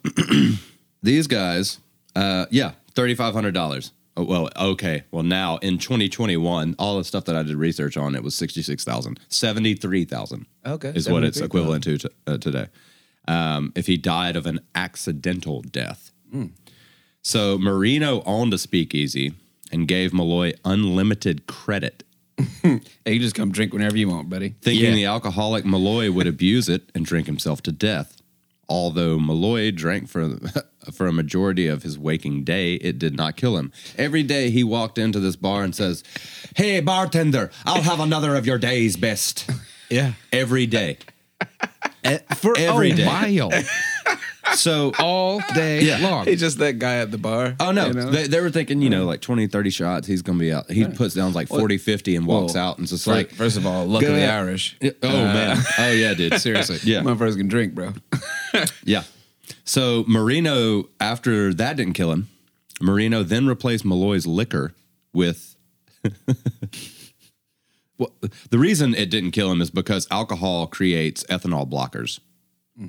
[1.03, 1.79] these guys,
[2.15, 3.91] uh, yeah, thirty five hundred dollars.
[4.19, 5.03] Oh, well, okay.
[5.11, 9.17] Well, now in 2021, all the stuff that I did research on, it was 66,000.
[9.29, 12.67] 73,000 Okay, is what it's equivalent to t- uh, today.
[13.29, 16.11] Um, if he died of an accidental death.
[17.21, 19.33] So Marino owned a speakeasy
[19.71, 22.03] and gave Malloy unlimited credit,
[22.61, 24.55] Hey, you just come drink whenever you want, buddy.
[24.61, 24.95] thinking Yeah.
[24.95, 28.21] the alcoholic Malloy would abuse it and drink himself to death.
[28.67, 30.37] Although Malloy drank for
[30.93, 33.71] for a majority of his waking day, it did not kill him.
[33.97, 36.03] Every day he walked into this bar and says,
[36.55, 39.49] "Hey bartender, I'll have another of your day's best."
[39.91, 40.13] Yeah.
[40.31, 40.99] Every day.
[42.03, 43.05] Eh, for Every a day.
[43.07, 43.49] while.
[44.55, 45.97] So all day Yeah.
[45.99, 46.25] long.
[46.25, 47.55] He's just that guy at the bar.
[47.59, 48.09] Oh no, you know?
[48.09, 50.07] they, they were thinking, you know, like 20, 30 shots.
[50.07, 50.71] He's gonna be out.
[50.71, 53.57] He puts down like 40, 50 and walks Well, out, and it's just like, first
[53.57, 54.29] of all, luckily Good.
[54.29, 54.75] Irish.
[54.81, 56.79] oh man, uh, oh yeah, dude, Seriously.
[56.83, 57.93] yeah, My first can drink, bro.
[58.83, 59.03] yeah.
[59.69, 62.27] So Marino, after that didn't kill him,
[62.81, 64.73] Marino then replaced Malloy's liquor
[65.13, 65.55] with.
[67.99, 68.11] well,
[68.49, 72.19] the reason it didn't kill him is because alcohol creates ethanol blockers.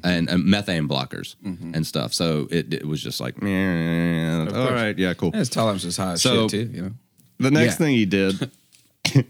[0.04, 2.14] And, and methane blockers and stuff.
[2.14, 4.70] So it, it was just like, "Meh, all course.
[4.70, 5.32] right, yeah, cool.
[5.32, 6.76] His tolerance is high as So- shit too.
[6.76, 6.90] You know.
[7.40, 7.86] The next Yeah.
[7.86, 8.50] thing he did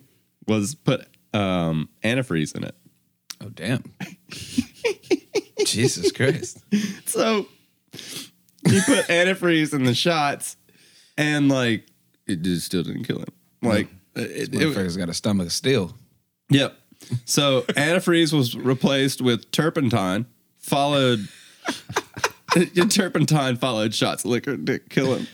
[0.46, 2.74] was put um, antifreeze in it.
[3.40, 3.82] Oh damn.
[5.66, 6.62] Jesus Christ.
[7.06, 7.46] So
[8.68, 10.56] he put antifreeze in the shots,
[11.18, 11.86] and like
[12.26, 13.26] it just still didn't kill him.
[13.62, 15.94] Like it, it, Motherfucker's got a stomach of steel.
[16.50, 16.76] yep.
[17.24, 20.26] So antifreeze was replaced with turpentine,
[20.58, 21.26] followed
[22.90, 24.56] turpentine followed shots of liquor.
[24.56, 25.26] Didn't kill him.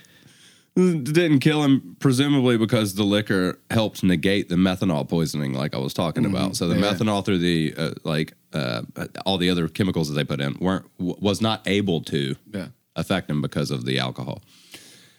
[0.76, 5.94] Didn't kill him, presumably because the liquor helped negate the methanol poisoning, like I was
[5.94, 6.54] talking about.
[6.56, 6.92] So the Yeah.
[6.92, 10.86] methanol through the uh, like uh, all the other chemicals that they put in weren't
[10.98, 12.68] w- was not able to Yeah.
[12.94, 14.42] affect him because of the alcohol.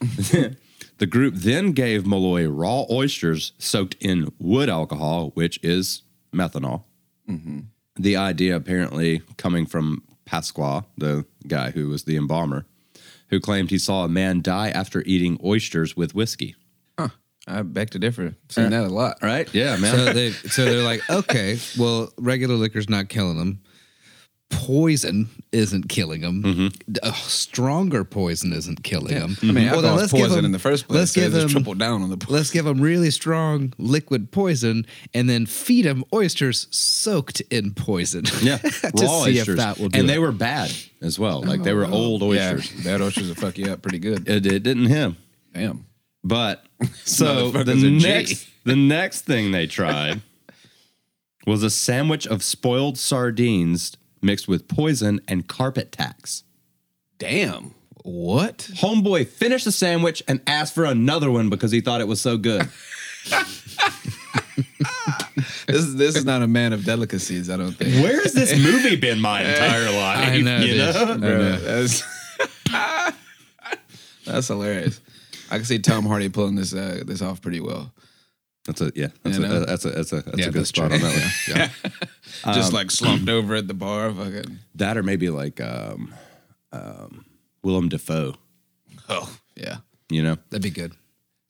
[0.98, 6.02] the group then gave Malloy raw oysters soaked in wood alcohol, which is
[6.34, 6.84] methanol.
[8.00, 12.64] The idea apparently coming from Pasqua, the guy who was the embalmer,
[13.28, 16.54] who claimed he saw a man die after eating oysters with whiskey.
[17.48, 18.34] I beg to differ.
[18.50, 19.18] Seen that a lot.
[19.22, 19.52] Right?
[19.54, 19.94] Yeah, man.
[19.94, 23.60] so they so they're like, okay, well, regular liquor's not killing them.
[24.50, 26.42] Poison isn't killing them.
[26.42, 27.10] Mm-hmm.
[27.16, 29.36] stronger poison isn't killing them.
[29.42, 30.98] I mean, alcohol is poison in the first place.
[30.98, 32.34] Let's so give just them triple down on the poison.
[32.34, 38.24] Let's give them really strong liquid poison and then feed them oysters soaked in poison.
[38.42, 39.48] yeah, to raw see oysters.
[39.48, 40.12] if that will do and it.
[40.12, 41.42] they were bad as well.
[41.42, 42.72] Like they were old oysters.
[42.74, 44.26] Yeah, that oysters will fuck you up pretty good.
[44.28, 45.18] It, it didn't him.
[45.52, 45.87] Damn.
[46.28, 46.64] But
[47.04, 47.98] so the Motherfucker's a G.
[47.98, 50.20] next the next thing they tried
[51.46, 56.44] was a sandwich of spoiled sardines mixed with poison and carpet tacks.
[57.18, 57.74] Damn.
[58.04, 58.58] What?
[58.74, 62.36] Homeboy finished the sandwich and asked for another one because he thought it was so
[62.36, 62.68] good.
[65.66, 67.50] This is this is not a man of delicacies.
[67.50, 68.02] I don't think.
[68.02, 70.28] Where has this movie been my entire life?
[70.30, 70.78] I know, you dude.
[70.78, 71.02] know?
[71.12, 71.56] I Bro, know.
[71.60, 72.02] that's
[74.24, 75.00] that's hilarious.
[75.50, 77.92] I can see Tom Hardy pulling this uh, this off pretty well.
[78.66, 79.08] That's a yeah.
[79.22, 79.64] That's You a know?
[79.64, 80.96] that's a that's a that's Yeah, a good that's spot true.
[80.96, 81.12] on that
[81.48, 81.58] one.
[81.84, 81.90] Yeah.
[82.44, 84.12] Um, Just like slumped over at the bar.
[84.12, 84.58] Fucking.
[84.74, 86.12] That or maybe like um,
[86.72, 87.24] um,
[87.62, 88.34] Willem Dafoe.
[89.08, 89.78] Oh yeah.
[90.10, 90.36] You know.
[90.50, 90.92] That'd be good.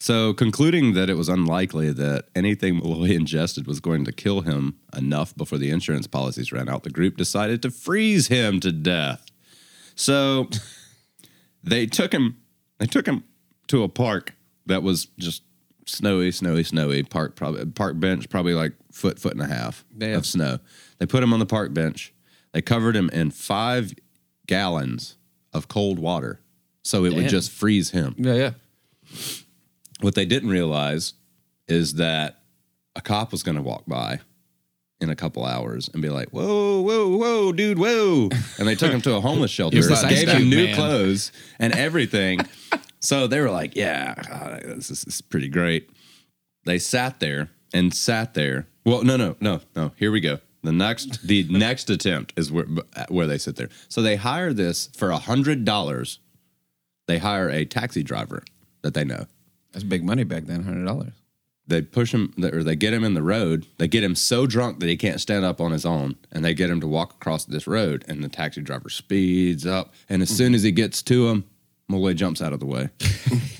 [0.00, 4.76] So, concluding that it was unlikely that anything Malloy ingested was going to kill him
[4.96, 9.26] enough before the insurance policies ran out, the group decided to freeze him to death.
[9.96, 10.48] So,
[11.64, 12.36] they took him.
[12.78, 13.24] They took him
[13.68, 14.34] to a park
[14.66, 15.42] that was just
[15.86, 17.02] snowy, snowy, snowy.
[17.02, 20.18] Park probably park bench, probably like foot, foot and a half Damn.
[20.18, 20.58] of snow.
[20.98, 22.12] They put him on the park bench.
[22.52, 23.92] They covered him in five
[24.46, 25.16] gallons
[25.52, 26.40] of cold water,
[26.82, 28.14] so it would just freeze him.
[28.18, 28.50] Yeah, yeah.
[30.00, 31.14] What they didn't realize
[31.66, 32.40] is that
[32.96, 34.20] a cop was going to walk by
[35.00, 38.90] in a couple hours and be like, "Whoa, whoa, whoa, dude, whoa!" And they took
[38.90, 40.74] him to a homeless shelter, gave him new man.
[40.74, 42.40] clothes and everything.
[43.00, 45.90] so they were like, "Yeah, God, this is, this is pretty great."
[46.64, 48.66] They sat there and sat there.
[48.84, 49.92] Well, no, no, no, no.
[49.96, 50.38] Here we go.
[50.62, 52.66] The next, the next attempt is where
[53.08, 53.70] where they sit there.
[53.88, 56.18] So they hire this for a hundred dollars.
[57.06, 58.42] They hire a taxi driver
[58.82, 59.26] that they know
[59.72, 60.64] That's big money back then.
[60.64, 61.12] Hundred dollars.
[61.66, 63.66] they push him or they get him in the road.
[63.78, 66.54] They get him so drunk that he can't stand up on his own, and they
[66.54, 68.04] get him to walk across this road.
[68.08, 70.36] And the taxi driver speeds up, and as hmm.
[70.36, 71.44] soon as he gets to him,
[71.88, 72.90] Malloy jumps out of the way,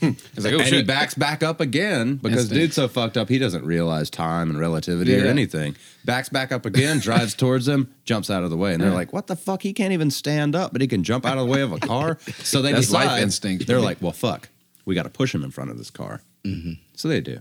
[0.01, 2.61] It's like, oh and he backs back up again because Instinct.
[2.61, 5.31] dude's so fucked up he doesn't realize time and relativity or yeah.
[5.31, 5.77] anything.
[6.05, 9.13] Backs back up again, drives towards him, jumps out of the way, and they're like,
[9.13, 9.63] "What the fuck?
[9.63, 11.81] He can't even stand up, but he can jump out of the way of a
[11.81, 13.85] car." So they That's life decide, instinct, They're baby.
[13.87, 14.49] like, "Well, fuck,
[14.85, 16.73] we got to push him in front of this car." Mm-hmm.
[16.95, 17.41] So they do.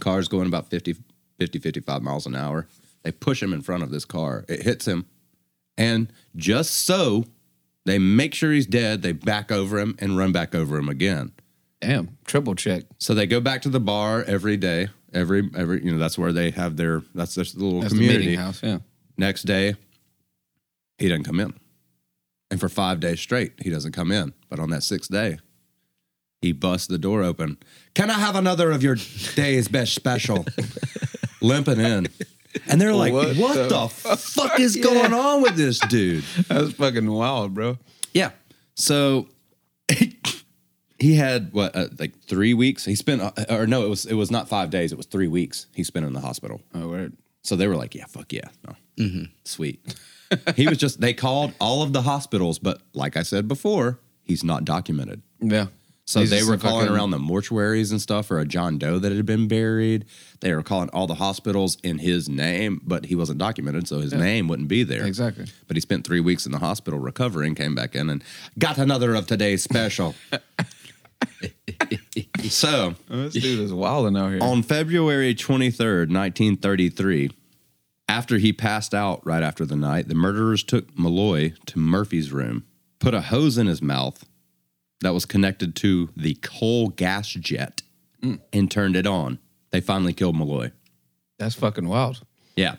[0.00, 0.96] Car's going about 50,
[1.38, 2.66] 50, 55 miles an hour.
[3.02, 4.44] They push him in front of this car.
[4.48, 5.06] It hits him.
[5.76, 7.24] And just so
[7.84, 11.32] they make sure he's dead, they back over him and run back over him again.
[11.80, 12.16] Damn.
[12.24, 12.84] Triple check.
[12.98, 14.88] So they go back to the bar every day.
[15.12, 18.20] Every every you know that's where they have their that's their little That's community.
[18.20, 18.60] meeting house.
[18.62, 18.78] Yeah.
[19.16, 19.76] Next day,
[20.98, 21.54] he doesn't come in.
[22.50, 24.32] And for five days straight, he doesn't come in.
[24.48, 25.38] But on that sixth day,
[26.40, 27.58] he busts the door open.
[27.94, 28.96] Can I have another of your
[29.36, 30.44] day's best special?
[31.40, 32.08] Limping in.
[32.68, 36.24] And they're like, what, What the, the fuck is going on with this dude?
[36.48, 37.78] That's fucking wild, bro.
[38.12, 38.30] Yeah.
[38.74, 39.28] So
[40.98, 42.84] he had what uh, like three weeks.
[42.84, 44.92] He spent, uh, or no, it was it was not five days.
[44.92, 45.66] It was three weeks.
[45.74, 46.60] He spent in the hospital.
[46.74, 47.16] Oh, word.
[47.42, 49.94] So they were like, "Yeah, fuck yeah, no, sweet."
[50.56, 51.00] he was just.
[51.00, 55.22] They called all of the hospitals, but like I said before, he's not documented.
[55.40, 55.66] Yeah.
[56.06, 59.10] So He's they were calling around the mortuaries and stuff for a John Doe that
[59.10, 60.04] had been buried.
[60.40, 64.12] They were calling all the hospitals in his name, but he wasn't documented, so his
[64.12, 65.06] name wouldn't be there.
[65.06, 65.46] Exactly.
[65.66, 68.22] But he spent three weeks in the hospital recovering, came back in, and
[68.58, 70.14] got another of today's special.
[72.50, 74.42] so this dude is wilding out here.
[74.42, 77.30] on February 23rd, 1933,
[78.08, 82.64] after he passed out right after the night, the murderers took Malloy to Murphy's room,
[82.98, 84.26] put a hose in his mouth
[85.04, 87.82] that was connected to the coal gas jet,
[88.52, 89.38] and turned it on.
[89.70, 90.72] They finally killed Malloy.
[91.38, 92.24] That's fucking wild.
[92.56, 92.76] Yeah.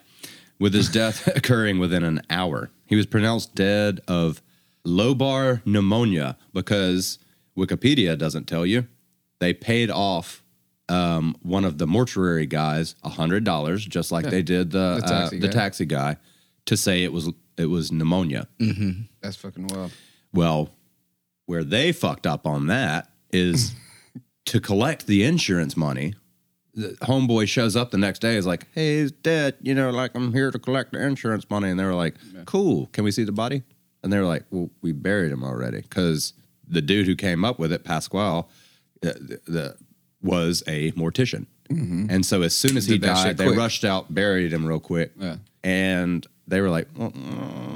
[0.59, 2.71] With his death occurring within an hour.
[2.87, 4.41] He was pronounced dead of
[4.85, 7.19] lobar pneumonia because
[7.57, 8.87] Wikipedia doesn't tell you.
[9.39, 10.43] They paid off
[10.89, 15.39] um, one of the mortuary guys $100, just like they did the, The uh, taxi
[15.39, 15.53] the guy.
[15.53, 16.17] taxi guy,
[16.65, 18.47] to say it was it was pneumonia.
[19.21, 19.91] That's fucking wild.
[20.33, 20.71] Well,
[21.45, 23.73] where they fucked up on that is
[24.45, 26.13] to collect the insurance money.
[26.73, 29.55] The homeboy shows up the next day is like, "Hey, he's dead.
[29.61, 32.87] You know, like I'm here to collect the insurance money." And they were like, "Cool.
[32.87, 33.63] Can we see the body?"
[34.03, 36.33] And they were like, "Well, we buried him already because
[36.67, 38.43] the dude who came up with it, Pasquale, uh,
[39.01, 39.75] the, the
[40.21, 43.57] was a mortician." And so as soon as he died, they quick.
[43.57, 45.37] rushed out, buried him real quick, Yeah.
[45.63, 47.13] and they were like, well,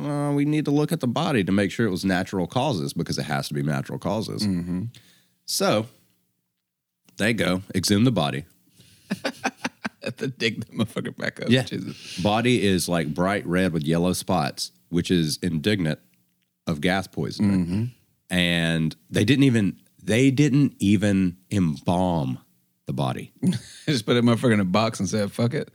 [0.06, 2.94] uh, we need to look at the body to make sure it was natural causes
[2.94, 4.46] because it has to be natural causes.
[4.46, 4.86] Mm-hmm.
[5.46, 5.88] So
[7.18, 8.46] they go, exhume the body.
[10.04, 11.50] Have to dig the motherfucker back up.
[11.50, 11.64] Yeah.
[11.64, 12.20] Jesus.
[12.22, 16.00] Body is like bright red with yellow spots, which is indignant
[16.68, 17.66] of gas poisoning.
[17.66, 17.84] Mm-hmm.
[18.30, 22.40] And they didn't even they didn't even embalm
[22.86, 23.34] the body.
[23.86, 25.70] Just put that motherfucker in a box and said, fuck it.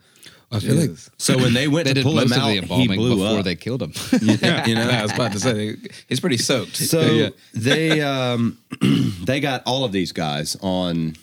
[0.54, 2.46] I feel like So when they went they to did pull him most of out,
[2.46, 3.44] the he embalming blew before up.
[3.44, 3.92] they killed him.
[4.22, 5.76] Yeah, you know, I was about to say
[6.08, 6.76] he's pretty soaked.
[6.76, 7.28] So Yeah.
[7.54, 8.58] they um,
[9.24, 11.16] they got all of these guys on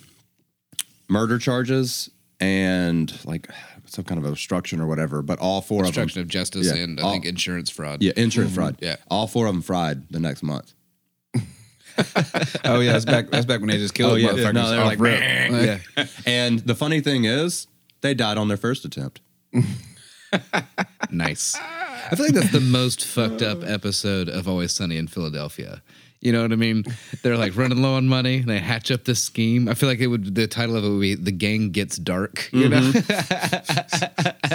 [1.09, 3.47] murder charges and like
[3.85, 5.21] some kind of obstruction or whatever.
[5.21, 6.83] But all four Obstruction of of them, justice Yeah.
[6.83, 8.01] and I All- think insurance fraud.
[8.01, 8.77] yeah, insurance fraud.
[8.81, 8.95] Yeah.
[9.09, 10.73] all four of them fried the next month.
[12.63, 13.29] oh yeah, that's back.
[13.29, 14.29] That's back when they just killed Oh, yeah.
[14.29, 14.53] motherfuckers.
[14.53, 14.99] No, they're off like.
[15.97, 16.05] Yeah.
[16.25, 17.67] And the funny thing is,
[18.01, 19.21] they died on their first attempt.
[21.09, 21.57] Nice.
[21.59, 25.81] I feel like that's the most fucked up episode of Always Sunny in Philadelphia.
[26.21, 26.85] You know what I mean?
[27.23, 28.37] They're like running low on money.
[28.37, 29.67] And they hatch up this scheme.
[29.67, 30.35] I feel like it would.
[30.35, 34.51] The title of it would be "The Gang Gets Dark." You know, mm-hmm.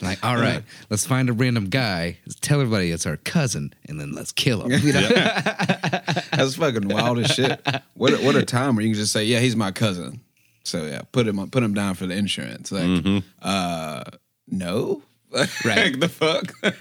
[0.04, 4.12] like all right, let's find a random guy, tell everybody it's our cousin, and then
[4.12, 4.70] let's kill him.
[4.70, 5.08] You know?
[5.08, 7.60] That's fucking wild as shit.
[7.94, 10.20] What a, what a time where you can just say, yeah, he's my cousin.
[10.64, 12.72] So yeah, put him put him down for the insurance.
[12.72, 14.02] Like, uh,
[14.48, 15.02] no,
[15.34, 15.46] Right.
[15.64, 16.74] Like, the fuck.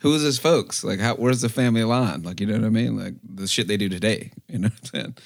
[0.00, 0.82] Who's his folks?
[0.82, 1.14] Like, how?
[1.16, 2.22] Where's the family line?
[2.22, 2.96] Like, you know what I mean?
[2.96, 4.32] Like the shit they do today.
[4.48, 5.16] You know what I'm saying?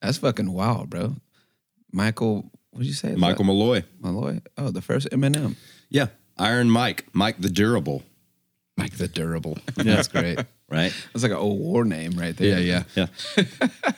[0.00, 1.16] That's fucking wild, bro.
[1.92, 3.14] Michael, what did you say?
[3.14, 3.84] Michael Malloy.
[4.00, 4.40] Malloy.
[4.56, 5.56] Oh, the first Eminem.
[5.90, 6.06] Yeah,
[6.38, 8.02] Iron Mike, Mike the Durable.
[8.78, 9.58] Mike the Durable.
[9.76, 10.38] That's great.
[10.70, 10.94] Right.
[11.12, 12.58] That's like an old war name right there.
[12.60, 13.06] Yeah, yeah.
[13.36, 13.92] Yeah.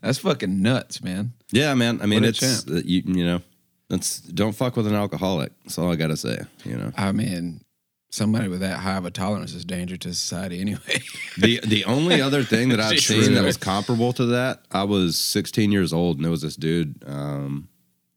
[0.00, 1.32] That's fucking nuts, man.
[1.52, 2.00] Yeah, man.
[2.02, 2.84] I mean, What a it's champ.
[2.84, 3.02] you.
[3.06, 3.42] You know,
[3.88, 5.52] that's don't fuck with an alcoholic.
[5.64, 6.38] That's all I gotta say.
[6.64, 6.92] You know.
[6.96, 7.62] I mean,
[8.10, 11.02] somebody with that high of a tolerance is danger to society anyway.
[11.38, 13.24] The the only other thing that I've Jesus.
[13.26, 16.56] seen that was comparable to that, I was 16 years old, and there was this
[16.56, 17.02] dude.
[17.06, 17.68] Um,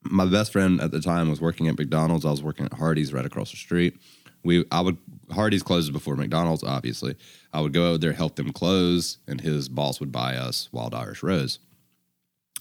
[0.01, 2.25] my best friend at the time was working at McDonald's.
[2.25, 3.97] I was working at Hardee's right across the street.
[4.43, 4.97] We I would
[5.31, 7.15] Hardee's closes before McDonald's, obviously.
[7.53, 10.93] I would go over there, help them close, and his boss would buy us Wild
[10.93, 11.59] Irish Rose.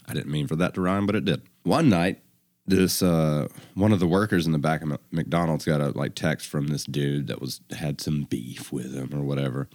[0.07, 1.41] I didn't mean for that to rhyme, but it did.
[1.63, 2.21] One night,
[2.67, 6.47] this uh, one of the workers in the back of McDonald's got a like text
[6.47, 9.69] from this dude that was had some beef with him or whatever.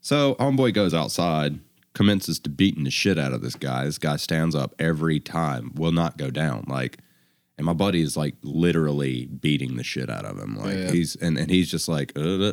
[0.00, 1.60] So homeboy goes outside,
[1.94, 3.84] commences to beating the shit out of this guy.
[3.84, 6.64] This guy stands up every time, will not go down.
[6.68, 6.98] Like,
[7.56, 10.56] and my buddy is like literally beating the shit out of him.
[10.56, 10.90] Like Yeah.
[10.92, 12.52] he's and and he's just like uh,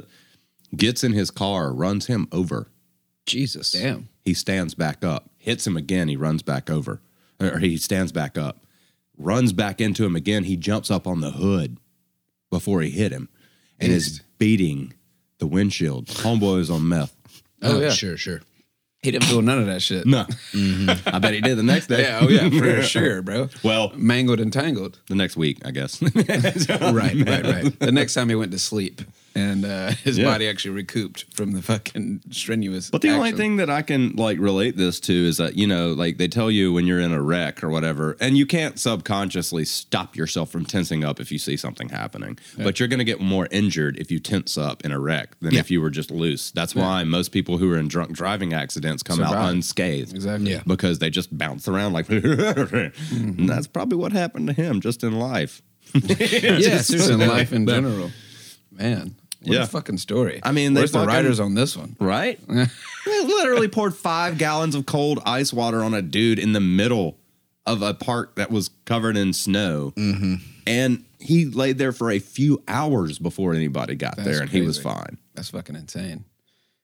[0.76, 2.70] gets in his car, runs him over.
[3.26, 3.72] Jesus.
[3.72, 4.10] Damn.
[4.26, 6.08] He stands back up, hits him again.
[6.08, 7.02] He runs back over,
[7.40, 8.66] or he stands back up,
[9.18, 10.44] runs back into him again.
[10.44, 11.78] He jumps up on the hood
[12.50, 13.30] before he hit him,
[13.80, 14.94] and is beating
[15.40, 16.08] the windshield.
[16.08, 17.16] Homeboy is on meth.
[17.64, 17.90] Oh, Oh, yeah.
[17.92, 18.42] sure, sure.
[19.02, 20.06] He didn't feel none of that shit.
[20.06, 21.10] No, mm-hmm.
[21.10, 22.04] I bet he did the next day.
[22.04, 23.50] Yeah, oh yeah, for sure, bro.
[23.64, 25.00] Well, Mangled and tangled.
[25.08, 26.00] the next week, I guess.
[26.92, 27.80] Right, right, right.
[27.80, 29.02] The next time he went to sleep.
[29.36, 30.26] And uh, his Yeah.
[30.26, 32.90] body actually recouped from the fucking strenuous.
[32.90, 35.94] But the only thing that I can like relate this to is that you know,
[35.94, 39.66] like they tell you when you're in a wreck or whatever, and you can't subconsciously
[39.66, 42.38] stop yourself from tensing up if you see something happening.
[42.58, 45.56] But you're going to get more injured if you tense up in a wreck than
[45.56, 46.52] if you were just loose.
[46.52, 50.14] That's why most people who are in drunk driving accidents come out unscathed.
[50.14, 50.52] Exactly.
[50.52, 50.62] Yeah.
[50.66, 55.18] Because they just bounce around like, and that's probably what happened to him just in
[55.20, 55.62] life.
[55.94, 58.12] yeah, just in life in general.
[58.72, 59.64] Man, what Yeah.
[59.64, 60.40] a fucking story.
[60.44, 61.96] I mean, they where's the writers on this one?
[62.00, 62.40] Right?
[62.48, 62.66] they
[63.26, 67.18] literally poured five gallons of cold ice water on a dude in the middle
[67.66, 69.94] of a park that was covered in snow.
[69.96, 70.36] Mm-hmm.
[70.68, 74.62] And he laid there for a few hours before anybody got That's there and he
[74.62, 75.18] was fine.
[75.36, 76.26] That's fucking insane.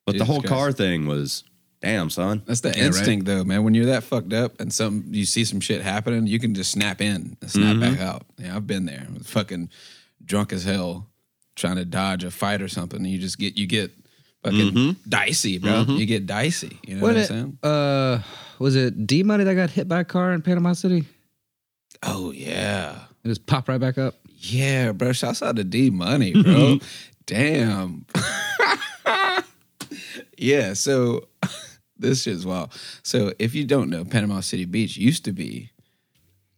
[0.06, 0.54] But Jesus the whole Christ.
[0.54, 1.44] car thing was,
[1.82, 2.42] damn, son.
[2.46, 2.86] That's the Yeah, right.
[2.86, 3.64] instinct, though, man.
[3.64, 6.72] When you're that fucked up and some you see some shit happening, you can just
[6.72, 7.80] snap in and snap Mm-hmm.
[7.96, 8.26] back out.
[8.40, 9.06] Yeah, I've been there.
[9.24, 9.70] Fucking
[10.24, 11.08] drunk as hell,
[11.58, 13.00] trying to dodge a fight or something.
[13.02, 13.92] And you just get you get
[14.44, 15.10] fucking Mm-hmm.
[15.10, 15.84] dicey, bro.
[15.88, 16.80] You get dicey.
[16.88, 17.58] You know what, What I'm it, saying?
[17.64, 18.22] uh,
[18.60, 21.04] was it D Money that got hit by a car in Panama City?
[22.04, 24.16] Oh yeah, It just popped right back up.
[24.40, 25.12] yeah, bro.
[25.14, 26.78] Shouts out to D Money, bro.
[27.26, 28.06] Damn.
[30.38, 30.74] yeah.
[30.74, 31.28] So
[31.98, 32.72] this shit's wild.
[33.04, 35.72] So if you don't know, Panama City Beach used to be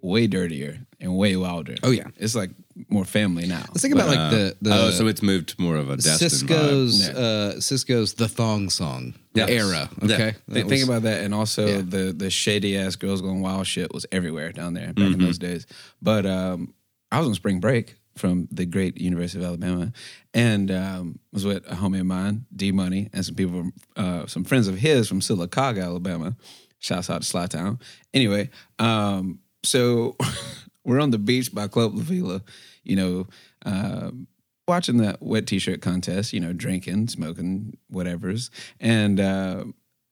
[0.02, 1.76] way dirtier and way wilder.
[1.84, 2.08] Oh, yeah.
[2.18, 2.52] it's like
[2.88, 3.66] more family now.
[3.70, 5.98] Let's think about But, like the the oh, so it's moved to more of a
[5.98, 7.16] Destin Sisqó's vibe.
[7.16, 9.50] uh, Sisqó's the thong song Yes.
[9.50, 9.90] era.
[10.02, 10.16] Yeah.
[10.16, 11.82] Okay, Th- think about that, and also Yeah.
[11.82, 15.14] the the shady ass girls going wild shit was everywhere down there back Mm-hmm.
[15.20, 15.66] in those days.
[16.02, 16.74] But um,
[17.12, 19.92] I was on spring break from the great University of Alabama,
[20.34, 24.26] and um, was with a homie of mine, D Money, and some people, from, uh,
[24.28, 26.36] some friends of his from Sylacauga, Alabama.
[26.80, 27.78] Shouts out to Sly Town.
[28.14, 30.16] Anyway, um, so
[30.86, 32.42] we're on the beach by Club La Vela,
[32.84, 33.28] you know.
[33.66, 34.28] Um,
[34.68, 39.64] watching that wet t-shirt contest, you know, drinking, smoking, whatever's, and uh,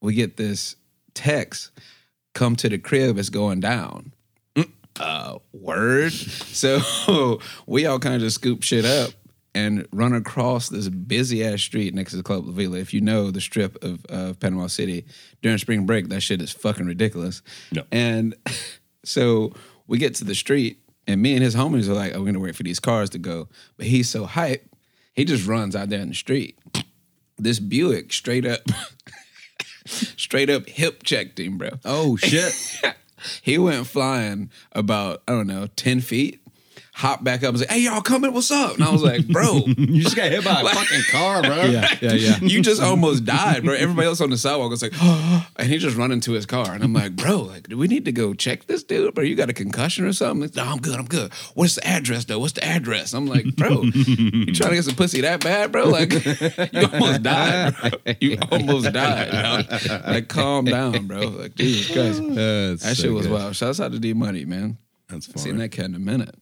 [0.02, 0.76] we get this
[1.14, 1.72] text
[2.34, 4.14] come to the crib it's going down
[5.00, 9.12] uh word so we all kind of just scoop shit up
[9.56, 12.78] and run across this busy ass street next to the club La Vela.
[12.78, 15.04] If you know the strip of, of Panama City
[15.42, 17.42] during spring break, that shit is fucking ridiculous.
[17.72, 17.88] Yep.
[17.92, 18.36] And
[19.04, 19.54] so
[19.88, 22.40] we get to the street, and me and his homies are like, "Oh, we're gonna
[22.40, 24.76] wait for these cars to go." But he's so hype,
[25.14, 26.58] he just runs out there in the street.
[27.38, 28.62] This Buick straight up,
[29.86, 31.70] straight up hip checked him, bro.
[31.86, 32.54] Oh, shit.
[33.42, 36.40] He went flying about I don't know ten feet,
[36.98, 38.34] hopped back up and said, "Hey, y'all coming?
[38.34, 41.02] What's up?" And I was like, "Bro." you just got hit by a Like- fucking
[41.12, 41.56] car, bro.
[41.66, 42.40] yeah, yeah, yeah.
[42.42, 43.76] You just almost died, bro.
[43.76, 46.74] Everybody else on the sidewalk was like, and he just run into his car.
[46.74, 49.14] And I'm like, bro, like, do we need to go check this dude?
[49.14, 50.42] Bro, you got a concussion or something?
[50.48, 51.32] He's, no, I'm good, I'm good.
[51.54, 52.40] What's the address though?
[52.40, 53.14] What's the address?
[53.14, 55.86] I'm like, bro, you trying to get some pussy that bad, bro?
[55.90, 57.90] Like, you almost died, bro.
[58.20, 59.30] You almost died.
[59.88, 59.98] Bro.
[60.12, 61.28] Like, calm down, bro.
[61.28, 62.22] Like, Jesus Christ.
[62.36, 63.34] That's That so shit was good.
[63.34, 63.56] wild.
[63.56, 64.78] Shouts out to D Money, man.
[65.10, 65.58] That's Seen funny.
[65.64, 66.36] that cat in a minute.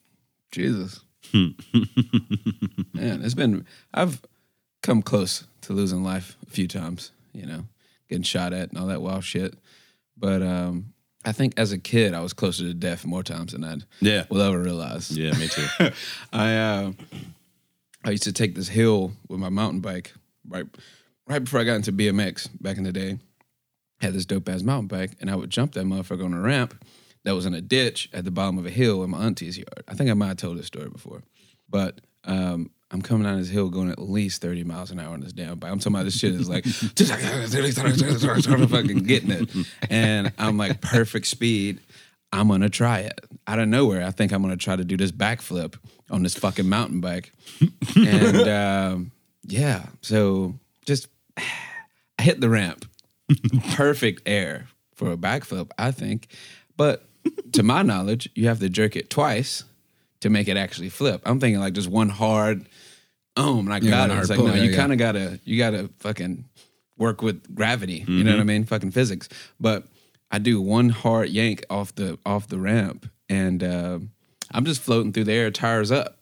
[0.51, 1.01] Jesus.
[1.33, 4.21] Man, it's been I've
[4.83, 7.65] come close to losing life a few times, you know,
[8.09, 9.55] getting shot at and all that wild shit.
[10.17, 10.93] But um
[11.25, 14.25] I think as a kid I was closer to death more times than I'd Yeah.
[14.29, 15.09] will ever realize.
[15.17, 15.65] Yeah, me too.
[16.33, 16.91] I uh,
[18.03, 20.13] I used to take this hill with my mountain bike
[20.47, 20.67] right
[21.27, 23.17] right before I got into BMX back in the day.
[24.01, 26.75] Had this dope ass mountain bike, and I would jump that motherfucker on a ramp
[27.25, 29.83] that was in a ditch at the bottom of a hill in my auntie's yard.
[29.87, 31.23] I think I might have told this story before,
[31.69, 35.21] but um, I'm coming down this hill going at least 30 miles an hour on
[35.21, 35.71] this damn bike.
[35.71, 36.63] I'm talking about this shit is like
[38.67, 39.49] fucking getting it,
[39.89, 41.79] and I'm like perfect speed.
[42.31, 44.05] I'm gonna try it out of nowhere.
[44.05, 45.75] I think I'm gonna try to do this backflip
[46.11, 47.33] on this fucking mountain bike,
[47.95, 49.11] and um,
[49.43, 50.53] yeah, so
[50.85, 51.07] just
[51.37, 52.85] I hit the ramp,
[53.71, 56.27] perfect air for a backflip, I think.
[56.77, 57.07] But
[57.53, 59.63] to my knowledge, you have to jerk it twice
[60.21, 61.21] to make it actually flip.
[61.25, 62.65] I'm thinking like just one hard,
[63.37, 64.17] um, and I Yeah, got it.
[64.17, 64.75] It's like pull, no, yeah, you yeah.
[64.77, 66.45] kind of gotta, you gotta fucking
[66.97, 68.05] work with gravity.
[68.07, 68.63] You know what I mean?
[68.63, 69.27] Fucking physics.
[69.59, 69.83] But
[70.31, 73.99] I do one hard yank off the off the ramp, and uh,
[74.51, 76.17] I'm just floating through the air, tires up.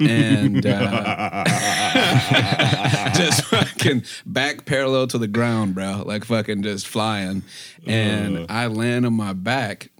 [0.00, 1.44] And uh,
[3.14, 6.02] just fucking back parallel to the ground, bro.
[6.04, 7.42] Like fucking just flying.
[7.86, 9.90] And I land on my back,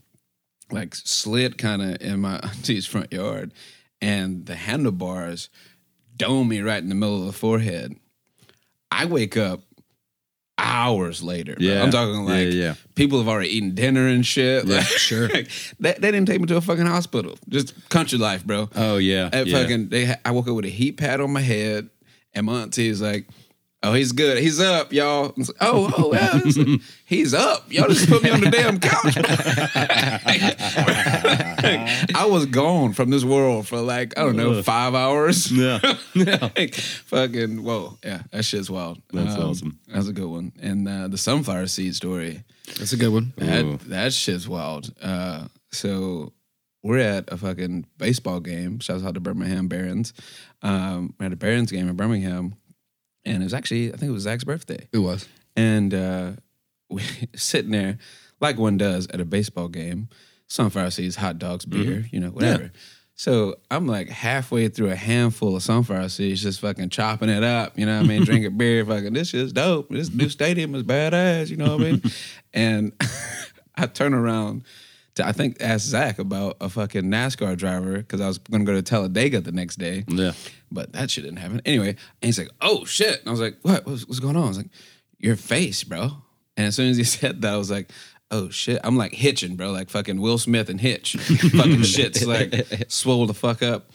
[0.71, 3.53] like slid kind of in my auntie's front yard.
[4.01, 5.49] And the handlebars
[6.17, 7.97] dome me right in the middle of the forehead.
[8.91, 9.63] I wake up
[10.59, 11.55] hours later.
[11.55, 11.65] bro.
[11.67, 11.83] Yeah.
[11.83, 12.75] I'm talking like Yeah, yeah.
[12.95, 14.65] people have already eaten dinner and shit.
[14.67, 15.29] Yeah, Like, sure.
[15.29, 15.43] they,
[15.81, 17.37] they didn't take me to a fucking hospital.
[17.49, 18.69] Just country life, bro.
[18.77, 19.31] Oh yeah.
[19.33, 19.61] Yeah.
[19.61, 21.91] fucking they I woke up with a heat pad on my head,
[22.35, 23.27] And my auntie's like,
[23.85, 24.39] oh, he's good.
[24.39, 25.33] He's up, y'all.
[25.37, 26.41] Like, oh, oh, yeah.
[26.45, 27.73] Like, he's up.
[27.73, 29.17] Y'all just put me on the damn couch.
[32.15, 35.53] I was gone from this world for like, I don't know, five hours.
[35.53, 35.79] Yeah.
[36.15, 37.99] like, fucking, whoa.
[38.05, 39.01] Yeah, that shit's wild.
[39.13, 39.79] That's awesome.
[39.89, 40.53] That's a good one.
[40.61, 42.45] And uh, the sunflower seed story.
[42.79, 43.33] That's a good one.
[43.41, 43.45] Ooh.
[43.45, 44.93] That that shit's wild.
[45.01, 46.33] Uh, so
[46.83, 48.79] we're at a fucking baseball game.
[48.79, 50.13] Shouts out to Birmingham Barons.
[50.63, 52.55] Um, we're at a Barons game in Birmingham,
[53.25, 54.89] and it was actually I think it was Zach's birthday.
[54.93, 55.29] It was.
[55.57, 56.33] And uh,
[56.89, 57.03] we
[57.35, 57.99] sitting there
[58.41, 60.09] like one does at a baseball game.
[60.47, 62.71] Sunflower seeds, hot dogs, beer, you know, whatever.
[63.17, 67.79] So I'm like halfway through a handful of sunflower seeds, just fucking chopping it up.
[67.79, 68.25] You know what I mean?
[68.25, 69.89] Drinking beer, fucking this is dope.
[69.89, 71.49] This new stadium is badass.
[71.49, 72.03] You know what I mean?
[72.55, 72.93] and
[73.77, 74.65] I turn around
[75.21, 78.83] I think ask Zach about a fucking NASCAR driver because I was gonna go to
[78.83, 80.05] Talladega the next day.
[80.09, 80.33] Yeah.
[80.73, 81.61] But that shit didn't happen.
[81.65, 83.87] Anyway, and he's like, "Oh shit!" And I was like, "What?
[83.87, 84.71] What's, what's going on?" I was like,
[85.19, 86.11] "Your face, bro."
[86.57, 87.91] And as soon as he said that, I was like,
[88.31, 91.17] "Oh shit!" I'm like hitching, bro, like fucking Will Smith and Hitch.
[91.17, 93.91] fucking shit's like swole the fuck up.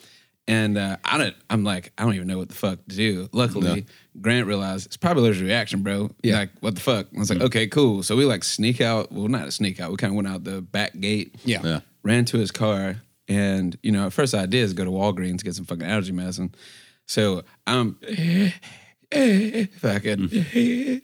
[0.50, 1.36] And uh, I don't.
[1.52, 3.30] I'm like, I don't even know what the fuck to do.
[3.32, 3.86] Luckily,
[4.20, 6.10] Grant realized it's probably allergic reaction, bro.
[6.24, 6.39] Yeah.
[6.39, 7.06] Like, what the fuck?
[7.16, 8.02] I was like, okay, cool.
[8.02, 9.12] So we like sneak out.
[9.12, 9.91] Well, not a sneak out.
[9.91, 11.62] We kind of went out the back gate Yeah.
[11.64, 11.80] Yeah.
[12.04, 12.95] ran to his car,
[13.28, 16.54] and you know, first idea is go to Walgreens get some fucking allergy medicine.
[17.06, 17.97] So I'm
[19.12, 20.30] fucking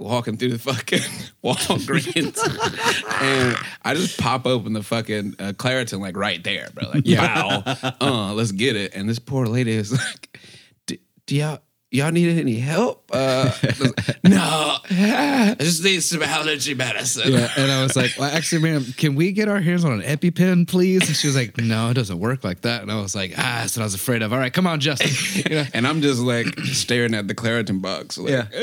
[0.00, 0.98] walking through the fucking
[1.44, 2.38] Walgreens,
[3.22, 6.90] and I just pop open the fucking uh, Claritin like right there, bro.
[6.90, 7.62] Like, wow,
[8.00, 8.94] uh, let's get it.
[8.94, 10.40] And this poor lady is like,
[10.86, 11.60] "Do do y'all?"
[11.92, 13.04] Y'all need any help?
[13.12, 13.52] Uh,
[14.24, 17.30] no, I just need some allergy medicine.
[17.30, 20.00] Yeah, and I was like, well, actually, ma'am, can we get our hands on an
[20.00, 21.06] EpiPen, please?
[21.06, 22.80] And she was like, no, it doesn't work like that.
[22.80, 24.32] And I was like, ah, that's what I was afraid of.
[24.32, 25.10] All right, come on, Justin.
[25.50, 25.64] You know?
[25.74, 28.16] And I'm just like staring at the Claritin box.
[28.16, 28.46] Like, Yeah.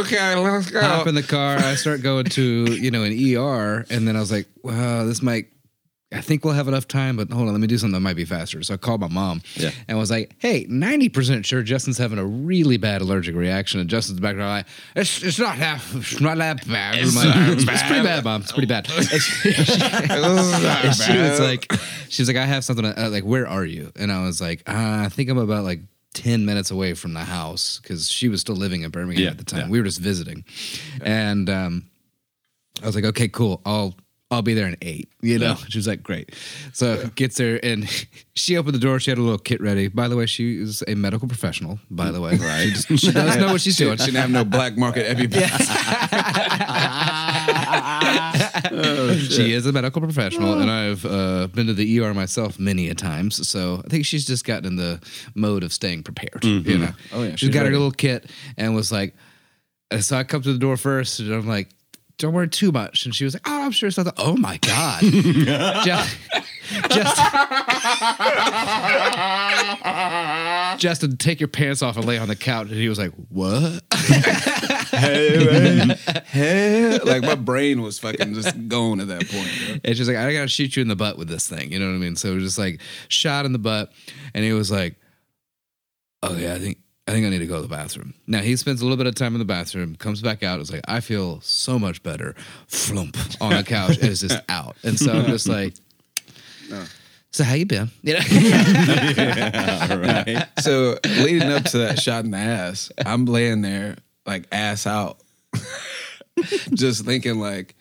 [0.00, 0.80] okay, let's go.
[0.82, 1.56] Hop in the car.
[1.56, 2.42] I start going to,
[2.74, 3.86] you know, an ER.
[3.88, 5.46] And then I was like, wow, this might,
[6.12, 8.16] I think we'll have enough time, but hold on, let me do something that might
[8.16, 8.60] be faster.
[8.64, 9.70] So I called my mom Yeah.
[9.86, 13.78] and was like, hey, 90% sure Justin's having a really bad allergic reaction.
[13.78, 16.96] And Justin's back there like, it's, it's not that, it's not that bad.
[16.98, 18.42] It's like, it's bad." pretty bad, mom.
[18.42, 18.88] It's pretty bad.
[18.90, 19.48] And she,
[20.10, 21.72] and she was like,
[22.08, 23.92] she's like, I have something, uh, like, where are you?
[23.94, 24.72] And I was like, uh,
[25.06, 25.80] I think I'm about like
[26.14, 29.38] 10 minutes away from the house because she was still living in Birmingham Yeah, at
[29.38, 29.60] the time.
[29.60, 29.68] yeah.
[29.68, 30.44] We were just visiting.
[31.02, 31.88] And um,
[32.82, 33.60] I was like, okay, cool.
[33.64, 33.94] I'll
[34.32, 35.08] I'll be there in eight.
[35.22, 36.36] You know, she was like, great.
[36.72, 37.88] So gets there and
[38.34, 39.00] she opened the door.
[39.00, 39.88] She had a little kit ready.
[39.88, 41.80] By the way, she is a medical professional.
[41.90, 42.66] By the way, right?
[42.68, 43.98] She, just- she does know what she's doing.
[43.98, 45.40] She didn't have no black market EpiPen.
[49.30, 52.94] she is a medical professional, and I've uh, been to the ER myself many a
[52.94, 53.46] times.
[53.48, 55.00] So I think she's just gotten in the
[55.34, 56.44] mode of staying prepared.
[56.44, 59.14] You know, Oh, yeah, she's she's got her little kit and was like,
[59.90, 61.68] uh, so I come to the door first, and I'm like.
[62.20, 63.06] Don't worry too much.
[63.06, 63.90] And she was like, Oh, I'm sure.
[63.90, 65.00] So I thought, Oh my God.
[65.02, 66.18] just,
[66.90, 67.16] just,
[70.78, 72.66] Justin, take your pants off and lay on the couch.
[72.68, 73.82] And he was like, What?
[75.00, 76.98] Hey.
[76.98, 79.48] Like my brain was fucking just going at that point.
[79.66, 79.76] Bro.
[79.84, 81.72] And she's like, I gotta shoot you in the butt with this thing.
[81.72, 82.16] You know what I mean?
[82.16, 83.90] So it was just like shot in the butt.
[84.34, 84.96] And he was like,
[86.22, 86.78] Oh yeah, I think
[87.10, 88.14] I think I need to go to the bathroom.
[88.28, 90.70] Now he spends a little bit of time in the bathroom, comes back out, is
[90.70, 92.36] like, I feel so much better.
[92.68, 93.96] Flump on the couch.
[93.98, 94.76] and it's just out.
[94.84, 95.74] And so I'm just like,
[97.32, 97.90] So how you been?
[98.02, 98.20] You know?
[99.96, 100.46] right.
[100.60, 105.18] So leading up to that shot in the ass, I'm laying there like ass out,
[106.74, 107.74] just thinking like,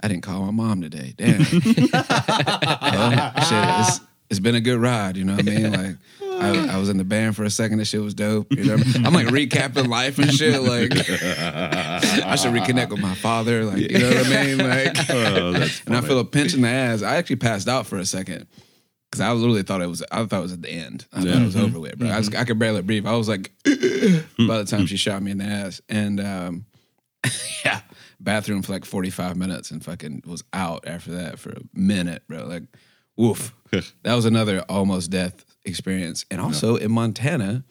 [0.00, 1.12] I didn't call my mom today.
[1.16, 1.38] Damn.
[1.40, 5.16] Well, shit, it's, it's been a good ride.
[5.16, 5.72] You know what I mean?
[5.72, 5.96] Like.
[6.40, 7.78] I, I was in the band for a second.
[7.78, 8.52] That shit was dope.
[8.52, 8.74] You know?
[9.04, 10.60] I'm like recapping life and shit.
[10.62, 13.64] Like, I should reconnect with my father.
[13.64, 14.58] Like, you know what I mean?
[14.58, 17.02] Like, Oh, and I feel a pinch in the ass.
[17.02, 18.46] I actually passed out for a second
[19.10, 20.02] because I literally thought it was.
[20.10, 21.06] I thought it was at the end.
[21.12, 22.08] I thought it was over with, bro.
[22.08, 23.06] I, was, I could barely breathe.
[23.06, 26.66] I was like, by the time she shot me in the ass, and um,
[27.64, 27.80] yeah,
[28.20, 32.22] bathroom for like forty five minutes, and fucking was out after that for a minute,
[32.28, 32.44] bro.
[32.46, 32.64] Like,
[33.16, 33.54] woof.
[33.70, 37.64] that was another almost death experience, and also in Montana,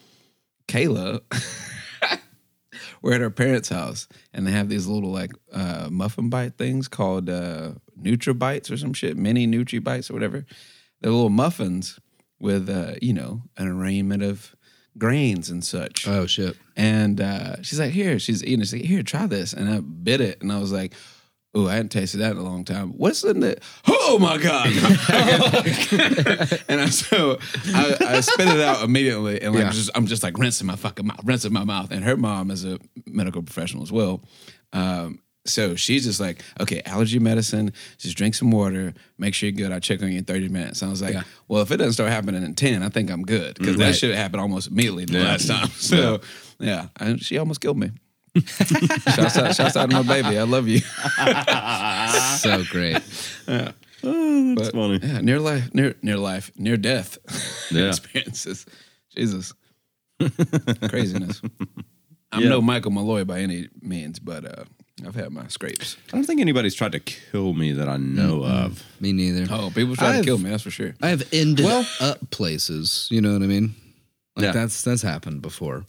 [0.67, 1.21] Kayla.
[3.01, 6.87] We're at our parents' house, and they have these little like uh, muffin bite things
[6.87, 10.45] called uh, NutriBites or some shit, mini Nutri Bites or whatever.
[11.01, 11.99] They're little muffins
[12.39, 14.55] with uh, you know an arraignment of
[14.97, 16.07] grains and such.
[16.07, 16.57] oh shit.
[16.75, 18.61] And uh, she's like, "Here," she's eating.
[18.61, 20.93] She's like, "Here, try this." And I bit it, and I was like,
[21.57, 22.89] Oh, I hadn't tasted that in a long time.
[22.97, 23.63] What's in it?
[23.87, 24.67] Oh my god!
[26.67, 27.37] and I, so
[27.73, 29.69] I, I spit it out immediately, and like Yeah.
[29.71, 31.91] just, I'm just like rinsing my fucking mouth, rinsing my mouth.
[31.91, 34.21] And her mom is a medical professional as well.
[34.73, 37.71] Um, so she's just like, okay, allergy medicine.
[37.99, 38.93] Just drink some water.
[39.19, 39.71] Make sure you're good.
[39.71, 40.81] I'll check on you in 30 minutes.
[40.81, 41.15] And I was like,
[41.47, 44.09] well, if it doesn't start happening in 10, I think I'm good because that should
[44.09, 45.69] have happened almost immediately the last time.
[45.75, 46.19] So
[46.59, 47.91] yeah, and she almost killed me.
[49.15, 50.37] shouts out, shouts out to my baby.
[50.37, 50.79] I love you.
[52.39, 53.01] so great.
[53.45, 54.99] But, funny.
[55.01, 57.17] Yeah, near life, near near life, near death
[57.71, 57.87] Yeah.
[57.89, 58.65] experiences.
[59.15, 59.53] Jesus,
[60.89, 61.41] craziness.
[62.31, 62.49] I'm Yeah.
[62.49, 64.63] no Michael Malloy by any means, but uh,
[65.05, 65.95] I've had my scrapes.
[66.11, 68.83] I don't think anybody's tried to kill me that I know of.
[68.99, 69.47] Me neither.
[69.51, 70.49] Oh, people try to I've- kill me.
[70.49, 70.95] That's for sure.
[71.01, 71.65] I have ended
[72.01, 73.07] up places.
[73.09, 73.73] You know what I mean?
[74.35, 74.51] Like Yeah.
[74.51, 75.85] that's that's happened before.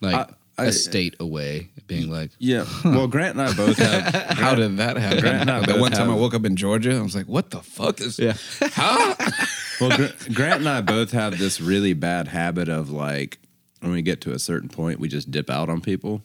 [0.00, 2.64] Like I- I- a state away, being like, Yeah.
[2.84, 4.14] Well, Grant and I both have.
[4.36, 5.20] How did that happen?
[5.20, 7.50] Grant and I that one time I woke up in Georgia, I was like, "What
[7.50, 8.18] the fuck is?
[8.18, 8.34] Yeah.
[8.72, 9.14] Huh?
[9.80, 13.38] Well, Gra- Grant and I both have this really bad habit of like
[13.80, 16.20] when we get to a certain point, we just dip out on people.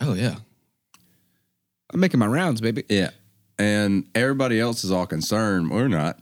[0.00, 0.34] oh yeah.
[1.92, 2.84] I'm making my rounds, baby.
[2.88, 3.10] Yeah.
[3.58, 5.70] And everybody else is all concerned.
[5.70, 6.18] We're not.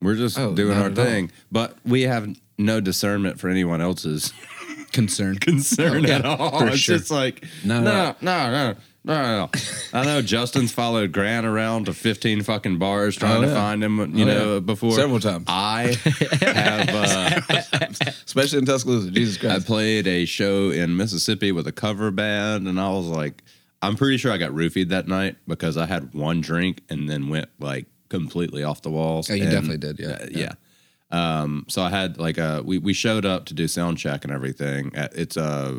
[0.00, 1.04] We're just Oh, doing not our at all.
[1.04, 1.30] thing.
[1.52, 4.32] But we have no discernment for anyone else's
[4.92, 5.36] Concern.
[5.36, 6.58] concern at all.
[6.60, 6.98] for it's sure.
[6.98, 8.74] just like, No, no, no, no, no,
[9.04, 9.50] no, no.
[9.92, 13.54] I know Justin's followed Grant around to 15 fucking bars trying Oh, to yeah.
[13.54, 14.60] find him, you Oh, know, yeah.
[14.60, 14.92] before.
[14.92, 15.44] Several times.
[15.48, 15.96] I
[16.42, 16.88] have.
[16.88, 17.40] Uh,
[18.26, 19.10] Especially in Tuscaloosa.
[19.10, 19.50] Jesus Christ.
[19.50, 19.66] I Christ.
[19.66, 23.42] played a show in Mississippi with a cover band, and I was like,
[23.80, 27.28] I'm pretty sure I got roofied that night because I had one drink and then
[27.28, 29.28] went like completely off the walls.
[29.30, 30.08] Oh, you And, definitely did, yeah.
[30.10, 30.52] uh, yeah.
[31.12, 34.32] Um, so I had like a we we showed up to do sound check and
[34.32, 34.92] everything.
[34.94, 35.72] At, it's uh,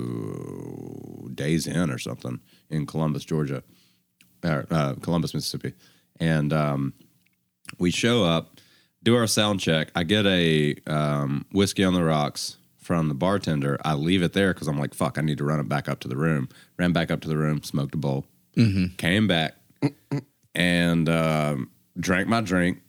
[1.33, 3.63] Days Inn or something in Columbus, Georgia,
[4.43, 5.73] or uh, Columbus, Mississippi,
[6.19, 6.93] and um,
[7.79, 8.59] we show up,
[9.01, 9.89] do our sound check.
[9.95, 13.79] I get a um, whiskey on the rocks from the bartender.
[13.83, 15.99] I leave it there because I'm like, fuck, I need to run it back up
[16.01, 16.47] to the room.
[16.77, 18.25] Ran back up to the room, smoked a bowl,
[18.97, 19.55] came back,
[20.53, 22.79] and um, drank my drink.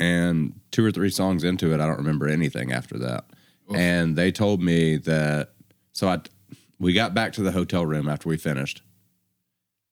[0.00, 3.24] And two or three songs into it, I don't remember anything after that.
[3.76, 5.50] And they told me that.
[5.92, 6.20] So I,
[6.78, 8.82] we got back to the hotel room after we finished.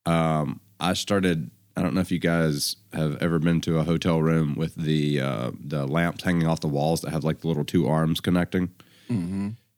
[0.05, 1.51] Um, I started.
[1.77, 5.21] I don't know if you guys have ever been to a hotel room with the
[5.21, 8.71] uh, the lamps hanging off the walls that have like the little two arms connecting.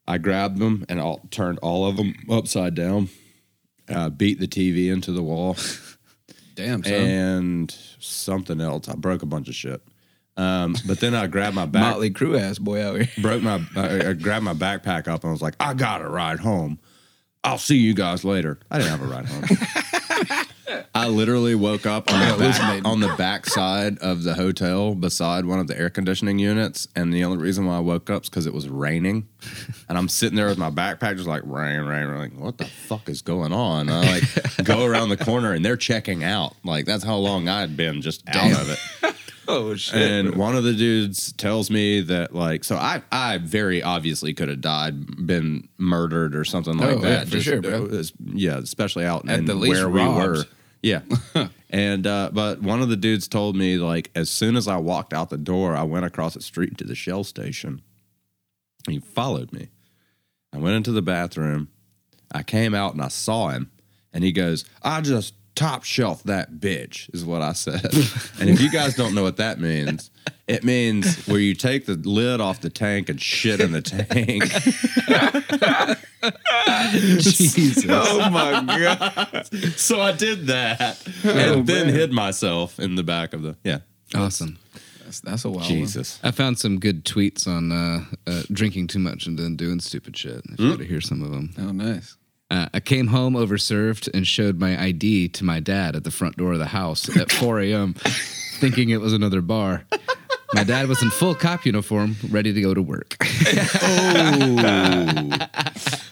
[0.07, 3.09] I grabbed them and all, turned all of them upside down.
[3.89, 5.57] Uh, beat the TV into the wall
[6.55, 6.93] Damn, son.
[6.93, 8.89] and something else.
[8.89, 9.83] I broke a bunch of shit.
[10.39, 13.09] Um, but then I grabbed my back, Motley Crue ass boy out here.
[13.18, 16.09] broke my, I, I grabbed my backpack up and I was like, I got to
[16.09, 16.78] ride home.
[17.43, 18.59] I'll see you guys later.
[18.70, 20.45] I didn't have a ride home.
[20.95, 25.45] I literally woke up on the, back, on the back side of the hotel beside
[25.45, 26.89] one of the air conditioning units.
[26.95, 29.28] And the only reason why I woke up is because it was raining.
[29.89, 32.18] And I'm sitting there with my backpack just like rain, rain, rain.
[32.18, 33.89] Like, what the fuck is going on?
[33.89, 36.55] And I like go around the corner and they're checking out.
[36.64, 39.14] Like, that's how long I had been just out of it.
[39.51, 39.94] Oh shit.
[40.03, 44.49] And one of the dudes tells me that like so I I very obviously could
[44.51, 47.28] have died, been murdered or something like Oh, yeah, that.
[47.28, 47.82] for sure, bro.
[47.86, 50.44] was- yeah, especially out At in the least where we were.
[50.82, 51.01] Yeah.
[51.70, 55.14] and uh but one of the dudes told me like as soon as I walked
[55.14, 57.80] out the door, I went across the street to the Shell station.
[58.86, 59.70] He followed me.
[60.53, 61.68] I went into the bathroom.
[62.32, 63.70] I came out and I saw him,
[64.12, 67.84] and he goes, "I just top shelf that bitch," is what I said.
[68.40, 70.11] and if you guys don't know what that means,
[70.46, 74.44] it means where you take the lid off the tank and shit in the tank.
[77.20, 77.84] Jesus.
[77.88, 79.48] oh my god.
[79.76, 81.94] so I did that, Oh, and then man.
[81.94, 83.78] hid myself in the back of the yeah.
[84.14, 84.59] Awesome.
[85.04, 85.68] That's, that's a wild one.
[85.70, 86.18] Jesus.
[86.22, 90.16] I found some good tweets on uh, uh, drinking too much and then doing stupid
[90.16, 90.42] shit.
[90.52, 91.50] If you want to hear some of them.
[91.59, 92.16] Oh nice.
[92.51, 96.36] Uh, I came home overserved and showed my ID to my dad at the front
[96.38, 99.84] door of the house at 4 a.m., thinking it was another bar.
[100.55, 103.16] My dad was in full cop uniform, ready to go to work.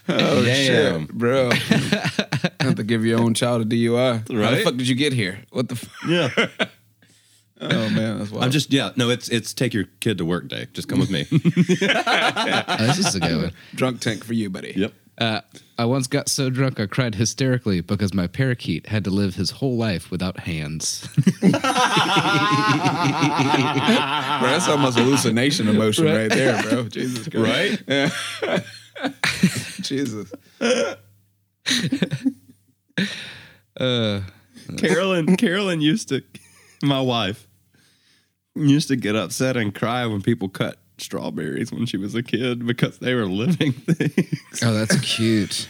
[0.09, 1.01] Oh Damn.
[1.07, 1.51] shit, bro.
[2.61, 4.28] have to give your own child a DUI.
[4.30, 4.45] Right?
[4.45, 5.41] How the fuck did you get here?
[5.51, 5.74] What the?
[5.74, 6.28] F- Yeah.
[7.61, 8.45] oh man, that's wild.
[8.45, 8.93] I'm just yeah.
[8.95, 10.68] No, it's it's take your kid to work day.
[10.74, 11.26] Just come with me.
[11.32, 13.53] Oh, this is a good one.
[13.74, 14.74] drunk tank for you, buddy.
[14.76, 14.93] yep.
[15.19, 15.41] Uh,
[15.79, 19.51] I once got so drunk I cried hysterically because my parakeet had to live his
[19.51, 21.09] whole life without hands.
[21.41, 21.51] Bro,
[24.51, 26.89] that's almost hallucination emotion right, there, bro.
[26.89, 27.83] Jesus Christ.
[27.89, 28.12] Right?
[28.47, 28.61] Yeah.
[29.81, 30.33] Jesus.
[33.79, 34.21] Uh,
[34.79, 36.23] Carolyn, Carolyn used to,
[36.83, 37.47] my wife,
[38.55, 42.66] used to get upset and cry when people cut strawberries when she was a kid
[42.66, 44.62] because they were living things.
[44.62, 45.68] Oh, that's cute.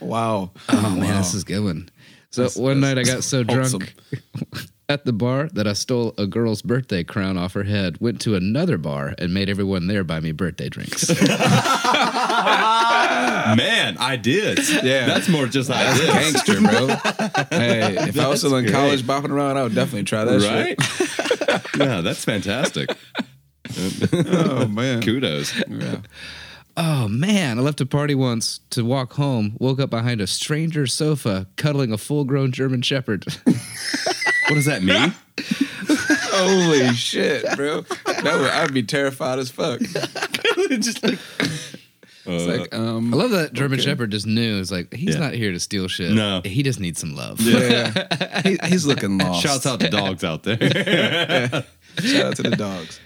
[0.00, 0.50] Wow.
[0.68, 1.88] Oh man, this is a good one.
[2.30, 3.88] So one night I got so drunk wholesome.
[4.88, 8.34] at the bar that I stole a girl's birthday crown off her head, went to
[8.34, 11.08] another bar and made everyone there buy me birthday drinks.
[13.56, 14.58] Man, I did.
[14.82, 15.06] Yeah.
[15.06, 16.08] That's more just I That's did.
[16.12, 16.86] gangster, bro.
[17.58, 20.40] hey, if I was still in That's college bopping around, I would definitely try that
[20.42, 20.80] Right?
[20.82, 21.76] shit.
[21.78, 22.90] yeah, that's fantastic.
[24.12, 25.02] Oh man.
[25.02, 25.52] Kudos.
[25.68, 25.96] Yeah.
[26.76, 30.92] oh man, I left a party once to walk home, woke up behind a stranger's
[30.92, 33.24] sofa cuddling a full grown German Shepherd.
[33.44, 35.14] What does that mean?
[36.32, 37.82] Holy shit, bro.
[38.06, 39.80] That would, I'd be terrified as fuck.
[39.80, 41.18] just like,
[42.26, 44.60] It's like, um, I love that German Shepherd just knew.
[44.60, 45.20] It's like, he's Yeah.
[45.20, 46.12] not here to steal shit.
[46.12, 46.42] No.
[46.44, 47.40] He just needs some love.
[47.40, 48.40] yeah.
[48.42, 49.42] He, he's looking lost.
[49.42, 50.56] shouts out to dogs out there.
[52.00, 53.00] Shout out to the dogs.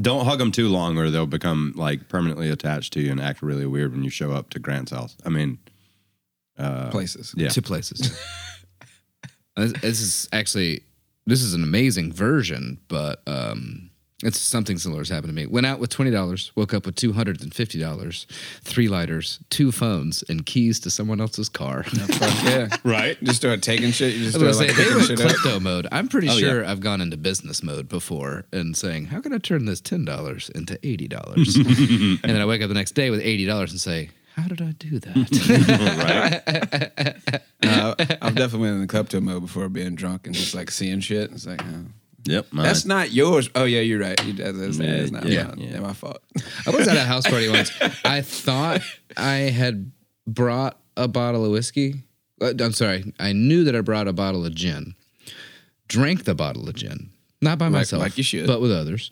[0.00, 3.42] Don't hug them too long, or they'll become like permanently attached to you and act
[3.42, 5.16] really weird when you show up to Grant's house.
[5.24, 5.58] I mean,
[6.90, 7.34] Places.
[7.36, 8.00] yeah, Two places.
[9.56, 10.82] this, this is actually
[11.26, 13.89] this is an amazing version, but um,
[14.22, 15.46] it's something similar has happened to me.
[15.46, 18.26] Went out with twenty dollars, woke up with two hundred and fifty dollars,
[18.62, 21.84] three lighters, two phones, and keys to someone else's car.
[22.44, 22.68] Yeah.
[22.84, 23.22] right.
[23.22, 24.14] Just start taking shit.
[24.14, 25.30] You just I was start like say, they shit up.
[25.30, 25.86] klepto mode.
[25.92, 29.38] I'm pretty Oh, sure I've gone into business mode before and saying, "How can I
[29.38, 33.10] turn this ten dollars into eighty dollars?" and then I wake up the next day
[33.10, 37.40] with eighty dollars and say, "How did I do that?" right.
[37.62, 41.00] Uh, I've definitely been in the klepto mode before being drunk and just like seeing
[41.00, 41.30] shit.
[41.32, 41.84] It's like, oh,
[42.24, 42.52] Yep.
[42.52, 42.64] mine.
[42.66, 43.48] that's not yours.
[43.54, 44.22] Oh yeah, you're right.
[44.24, 45.58] You, that's, that's, Yeah, that's not yeah, mine.
[45.58, 45.68] yeah.
[45.74, 46.18] Yeah, my fault.
[46.66, 47.70] I was at a house party once.
[48.04, 48.82] I thought
[49.16, 49.90] I had
[50.26, 52.02] brought a bottle of whiskey.
[52.40, 53.12] Uh, I'm sorry.
[53.18, 54.94] I knew that I brought a bottle of gin.
[55.88, 57.10] Drank the bottle of gin.
[57.42, 58.46] Not by myself, like you should.
[58.46, 59.08] but with others.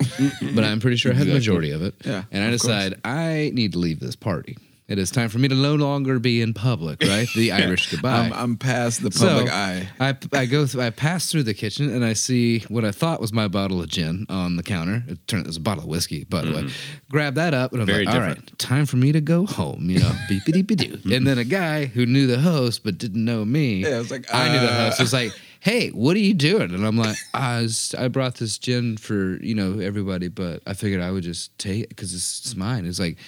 [0.54, 1.94] but I'm pretty sure I had the majority of it.
[2.04, 2.62] Yeah, and I of course.
[2.62, 4.58] decide I need to leave this party.
[4.88, 7.02] It is time for me to no longer be in public.
[7.02, 8.20] Right, the Irish goodbye.
[8.20, 9.86] I'm, I'm past the public So, eye.
[10.00, 13.20] I, I go through, I pass through the kitchen and I see what I thought
[13.20, 15.04] was my bottle of gin on the counter.
[15.06, 16.68] It turned out it was a bottle of whiskey, by the way.
[17.10, 18.50] Grab that up and I'm Very like, all different.
[18.50, 20.98] right, time for me to go home, you know, beep beep doo.
[21.14, 23.82] And then a guy who knew the host but didn't know me.
[23.82, 24.84] Yeah, I was like, I knew the uh.
[24.86, 26.72] host was like, hey, what are you doing?
[26.72, 30.72] And I'm like, I, was, I brought this gin for, you know, everybody, but I
[30.72, 32.86] figured I would just take it because it's, it's mine.
[32.86, 33.18] It's like,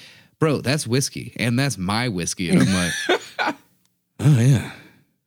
[0.41, 2.51] bro, that's whiskey and that's my whiskey.
[2.51, 2.93] And I'm like,
[4.20, 4.72] oh, yeah.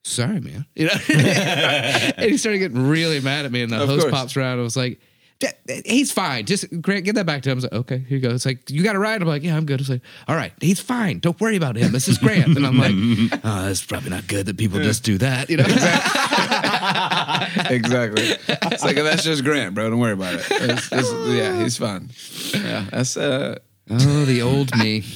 [0.04, 0.66] Sorry, man.
[0.76, 4.12] You know, and he started getting really mad at me, and the Of host course.
[4.14, 4.54] pops around.
[4.54, 5.00] and I was like,
[5.40, 5.48] "D-
[5.86, 6.46] "He's fine.
[6.46, 8.46] Just Grant, get that back to him." I was like, "Okay, here you go." It's
[8.46, 10.82] like, "You got a ride?" I'm like, "Yeah, I'm good." It's like, "All right, he's
[10.82, 11.20] fine.
[11.20, 11.94] Don't worry about him.
[11.94, 12.92] This is Grant." And I'm like,
[13.46, 15.64] "Oh, it's probably not good that people just do that." You know,
[17.70, 18.24] exactly.
[18.74, 19.90] It's like that's just Grant, bro.
[19.90, 20.52] Don't worry about it.
[20.52, 22.10] It's- it's- yeah, he's fine.
[22.54, 23.60] Yeah, that's uh.
[23.90, 25.04] Oh, the old me.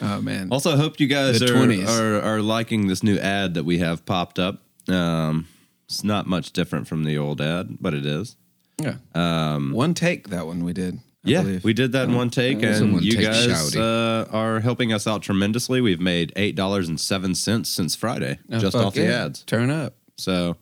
[0.00, 0.48] Oh man.
[0.52, 1.88] Also, I hope you guys The are, 20s.
[1.88, 4.62] are are liking this new ad that we have popped up.
[4.88, 5.48] Um,
[5.86, 8.36] it's not much different from the old ad, but it is.
[8.80, 8.94] Yeah.
[9.12, 9.72] Um.
[9.72, 10.98] One take that one we did.
[11.26, 11.64] I yeah, believe.
[11.64, 14.92] we did that in one take, was a and you take guys uh, are helping
[14.92, 15.80] us out tremendously.
[15.80, 19.24] We've made eight dollars and seven cents since Friday, Oh, just fuck off the yeah.
[19.24, 19.42] ads.
[19.42, 19.94] Turn up.
[20.16, 20.56] So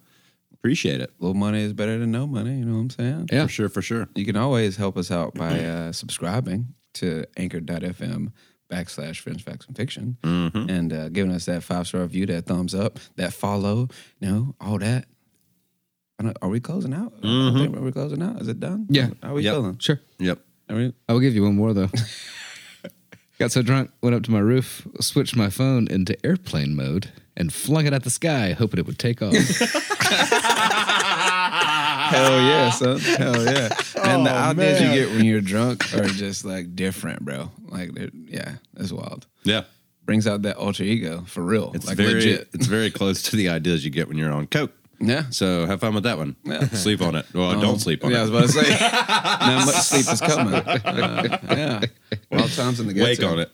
[0.55, 2.57] appreciate it little money is better than no money.
[2.59, 3.29] You know what I'm saying?
[3.31, 3.43] Yeah.
[3.45, 4.09] for sure, for sure.
[4.15, 6.69] You can always help us out by uh, subscribing
[7.01, 8.33] to anchor.fm
[8.71, 10.69] backslash Friends Facts and Fiction Mm-hmm.
[10.71, 13.89] and uh, giving us that five star review, that thumbs up, that follow,
[14.21, 15.07] you know, all that.
[16.19, 17.13] I don't- Are we closing out?
[17.23, 18.41] I think are we closing out?
[18.41, 18.87] Is it done?
[18.89, 19.11] Yeah.
[19.23, 19.55] Are we Yep.
[19.55, 19.79] feeling?
[19.79, 20.41] Sure, Yep.
[20.71, 20.93] Are we?
[21.09, 21.91] I will give you one more though.
[23.39, 27.53] Got so drunk, went up to my roof, switched my phone into airplane mode, and
[27.53, 29.35] flung it at the sky, hoping it would take off.
[32.09, 32.99] Hell yeah, son.
[33.01, 33.69] Hell yeah.
[34.03, 37.51] And the Oh, ideas you get when you're drunk are just like different, bro.
[37.69, 39.27] Like, they're- yeah, it's wild.
[39.45, 39.63] Yeah,
[40.05, 41.73] Brings out that alter ego for real.
[41.75, 42.49] it's like very legit.
[42.53, 44.71] it's very close to the ideas you get when you're on coke.
[45.01, 45.25] Yeah.
[45.31, 46.37] So have fun with that one.
[46.45, 46.69] Yeah.
[46.69, 47.27] Sleep on it.
[47.35, 48.15] Well, Um, don't sleep on it.
[48.15, 48.31] yeah, I it.
[48.31, 48.79] was about to say.
[49.47, 50.55] now much sleep is coming.
[50.55, 51.81] Uh, yeah.
[52.31, 53.33] Wild times in the Wake ghetto.
[53.33, 53.51] on it.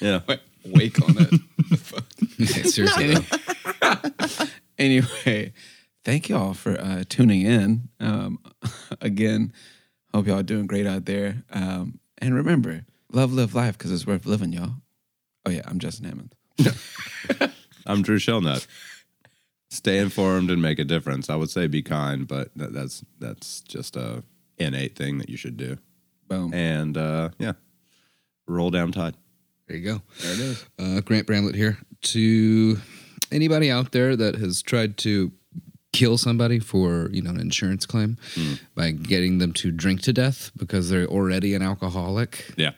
[0.00, 0.20] Yeah.
[0.66, 2.68] Wake on it.
[2.70, 4.28] Seriously, though.
[4.78, 5.52] anyway,
[6.04, 7.88] thank y'all for uh, tuning in.
[7.98, 8.38] Um,
[9.00, 9.52] again,
[10.12, 11.42] hope y'all doing great out there.
[11.50, 14.74] Um, and remember, love, live life because it's worth living, y'all.
[15.46, 16.34] Oh yeah, I'm Justin Hammond.
[17.86, 18.66] I'm Drew Shellnut.
[19.70, 21.28] Stay informed and make a difference.
[21.28, 24.22] I would say be kind, but that, that's that's just a
[24.56, 25.78] innate thing that you should do.
[26.28, 26.54] Boom.
[26.54, 27.54] And uh, yeah,
[28.46, 29.16] roll down tide.
[29.66, 30.02] there you go.
[30.22, 30.66] there it is.
[30.78, 32.78] Uh, Grant Bramlett here to
[33.32, 35.32] anybody out there that has tried to
[35.94, 38.58] kill somebody for you know an insurance claim mm.
[38.74, 42.72] by getting them to drink to death because they're already an alcoholic Yeah.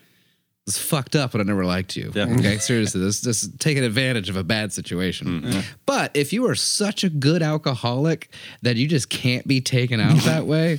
[0.67, 2.13] it's fucked up but I never liked you.
[2.15, 2.35] Yeah.
[2.39, 5.27] Okay, seriously, this this taking advantage of a bad situation.
[5.27, 5.61] Mm-hmm.
[5.87, 8.29] But if you are such a good alcoholic
[8.63, 10.79] that you just can't be taken out that way,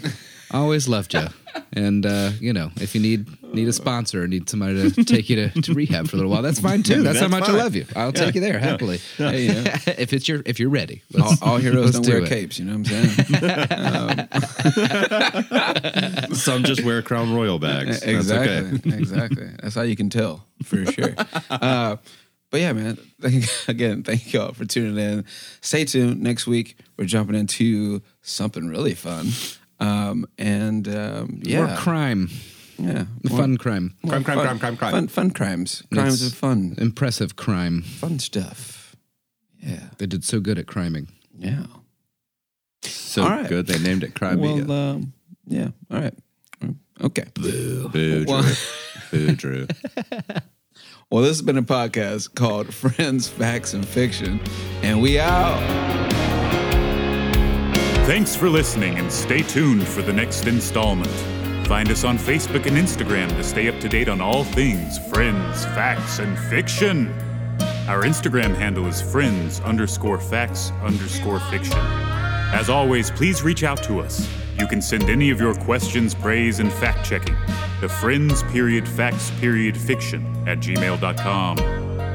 [0.52, 1.28] I always loved you.
[1.74, 5.30] And uh, you know, if you need need a sponsor or need somebody to take
[5.30, 7.04] you to, to rehab for a little while, that's fine too.
[7.04, 7.56] That's, how much fine.
[7.56, 7.86] I love you.
[7.96, 9.00] I'll take you there happily.
[9.18, 9.64] Hey, you know,
[9.98, 11.04] if it's your if you're ready.
[11.22, 12.30] all, all heroes don't do wear it.
[12.30, 12.60] capes.
[12.60, 14.38] You know what I'm saying?
[16.34, 18.02] Some just wear Crown Royal bags.
[18.02, 18.80] That's exactly.
[18.80, 18.90] okay.
[18.98, 19.50] exactly.
[19.62, 21.16] That's how you can tell for sure.
[21.50, 21.98] uh,
[22.50, 22.98] but yeah, man.
[23.20, 25.26] Thank, again, thank y'all for tuning in.
[25.62, 26.22] Stay tuned.
[26.22, 29.28] Next week, we're jumping into something really fun.
[29.80, 32.30] Um, and um, yeah, More crime.
[32.80, 33.96] yeah, Fun crime.
[34.08, 34.92] Crime, crime, fun, crime, crime, crime.
[34.92, 37.82] fun, fun crimes, crimes It's- of fun, Impressive crime.
[37.84, 38.96] fun stuff.
[39.60, 41.10] Yeah, They did so good at criming.
[41.38, 41.66] yeah.
[42.84, 43.48] So All right.
[43.50, 45.14] good they named it Crime Well, um,
[45.48, 45.70] yeah.
[45.92, 46.14] All right.
[47.02, 47.26] Okay.
[47.34, 48.26] Boo, Drew.
[48.28, 48.56] Well-
[49.12, 49.68] Boo, Drew.
[51.10, 54.42] Well, this has been a podcast called Friends, Facts, and Fiction,
[54.84, 55.58] and we out.
[58.08, 61.12] Thanks for listening and stay tuned for the next installment.
[61.68, 65.66] Find us on Facebook and Instagram to stay up to date on all things friends,
[65.66, 67.10] facts, and fiction.
[67.90, 71.78] Our Instagram handle is friends underscore facts underscore fiction.
[72.54, 74.26] As always, please reach out to us.
[74.58, 77.36] You can send any of your questions, praise, and fact checking
[77.82, 81.60] to friends period facts period fiction at gmail.com.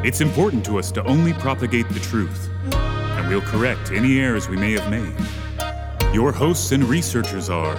[0.06, 4.56] It's important to us to only propagate the truth, and we'll correct any errors we
[4.56, 5.41] may have made.
[6.12, 7.74] Your hosts and researchers are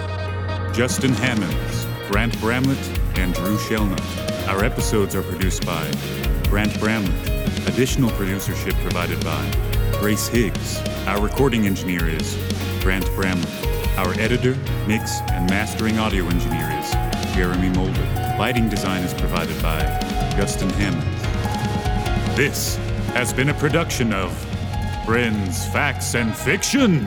[0.72, 2.76] Justin Hammonds, Grant Bramlett,
[3.16, 4.48] and Drew Shellnut.
[4.48, 5.88] Our episodes are produced by
[6.48, 7.68] Grant Bramlett.
[7.68, 9.48] Additional producership provided by
[10.00, 10.80] Grace Higgs.
[11.06, 12.36] Our recording engineer is
[12.82, 13.98] Grant Bramlett.
[13.98, 14.56] Our editor,
[14.88, 16.90] mix, and mastering audio engineer is
[17.36, 18.02] Jeremy Mulder.
[18.36, 19.78] Lighting design is provided by
[20.36, 22.36] Justin Hammonds.
[22.36, 22.78] This
[23.14, 24.36] has been a production of
[25.06, 27.06] Friends, Facts, and Fiction.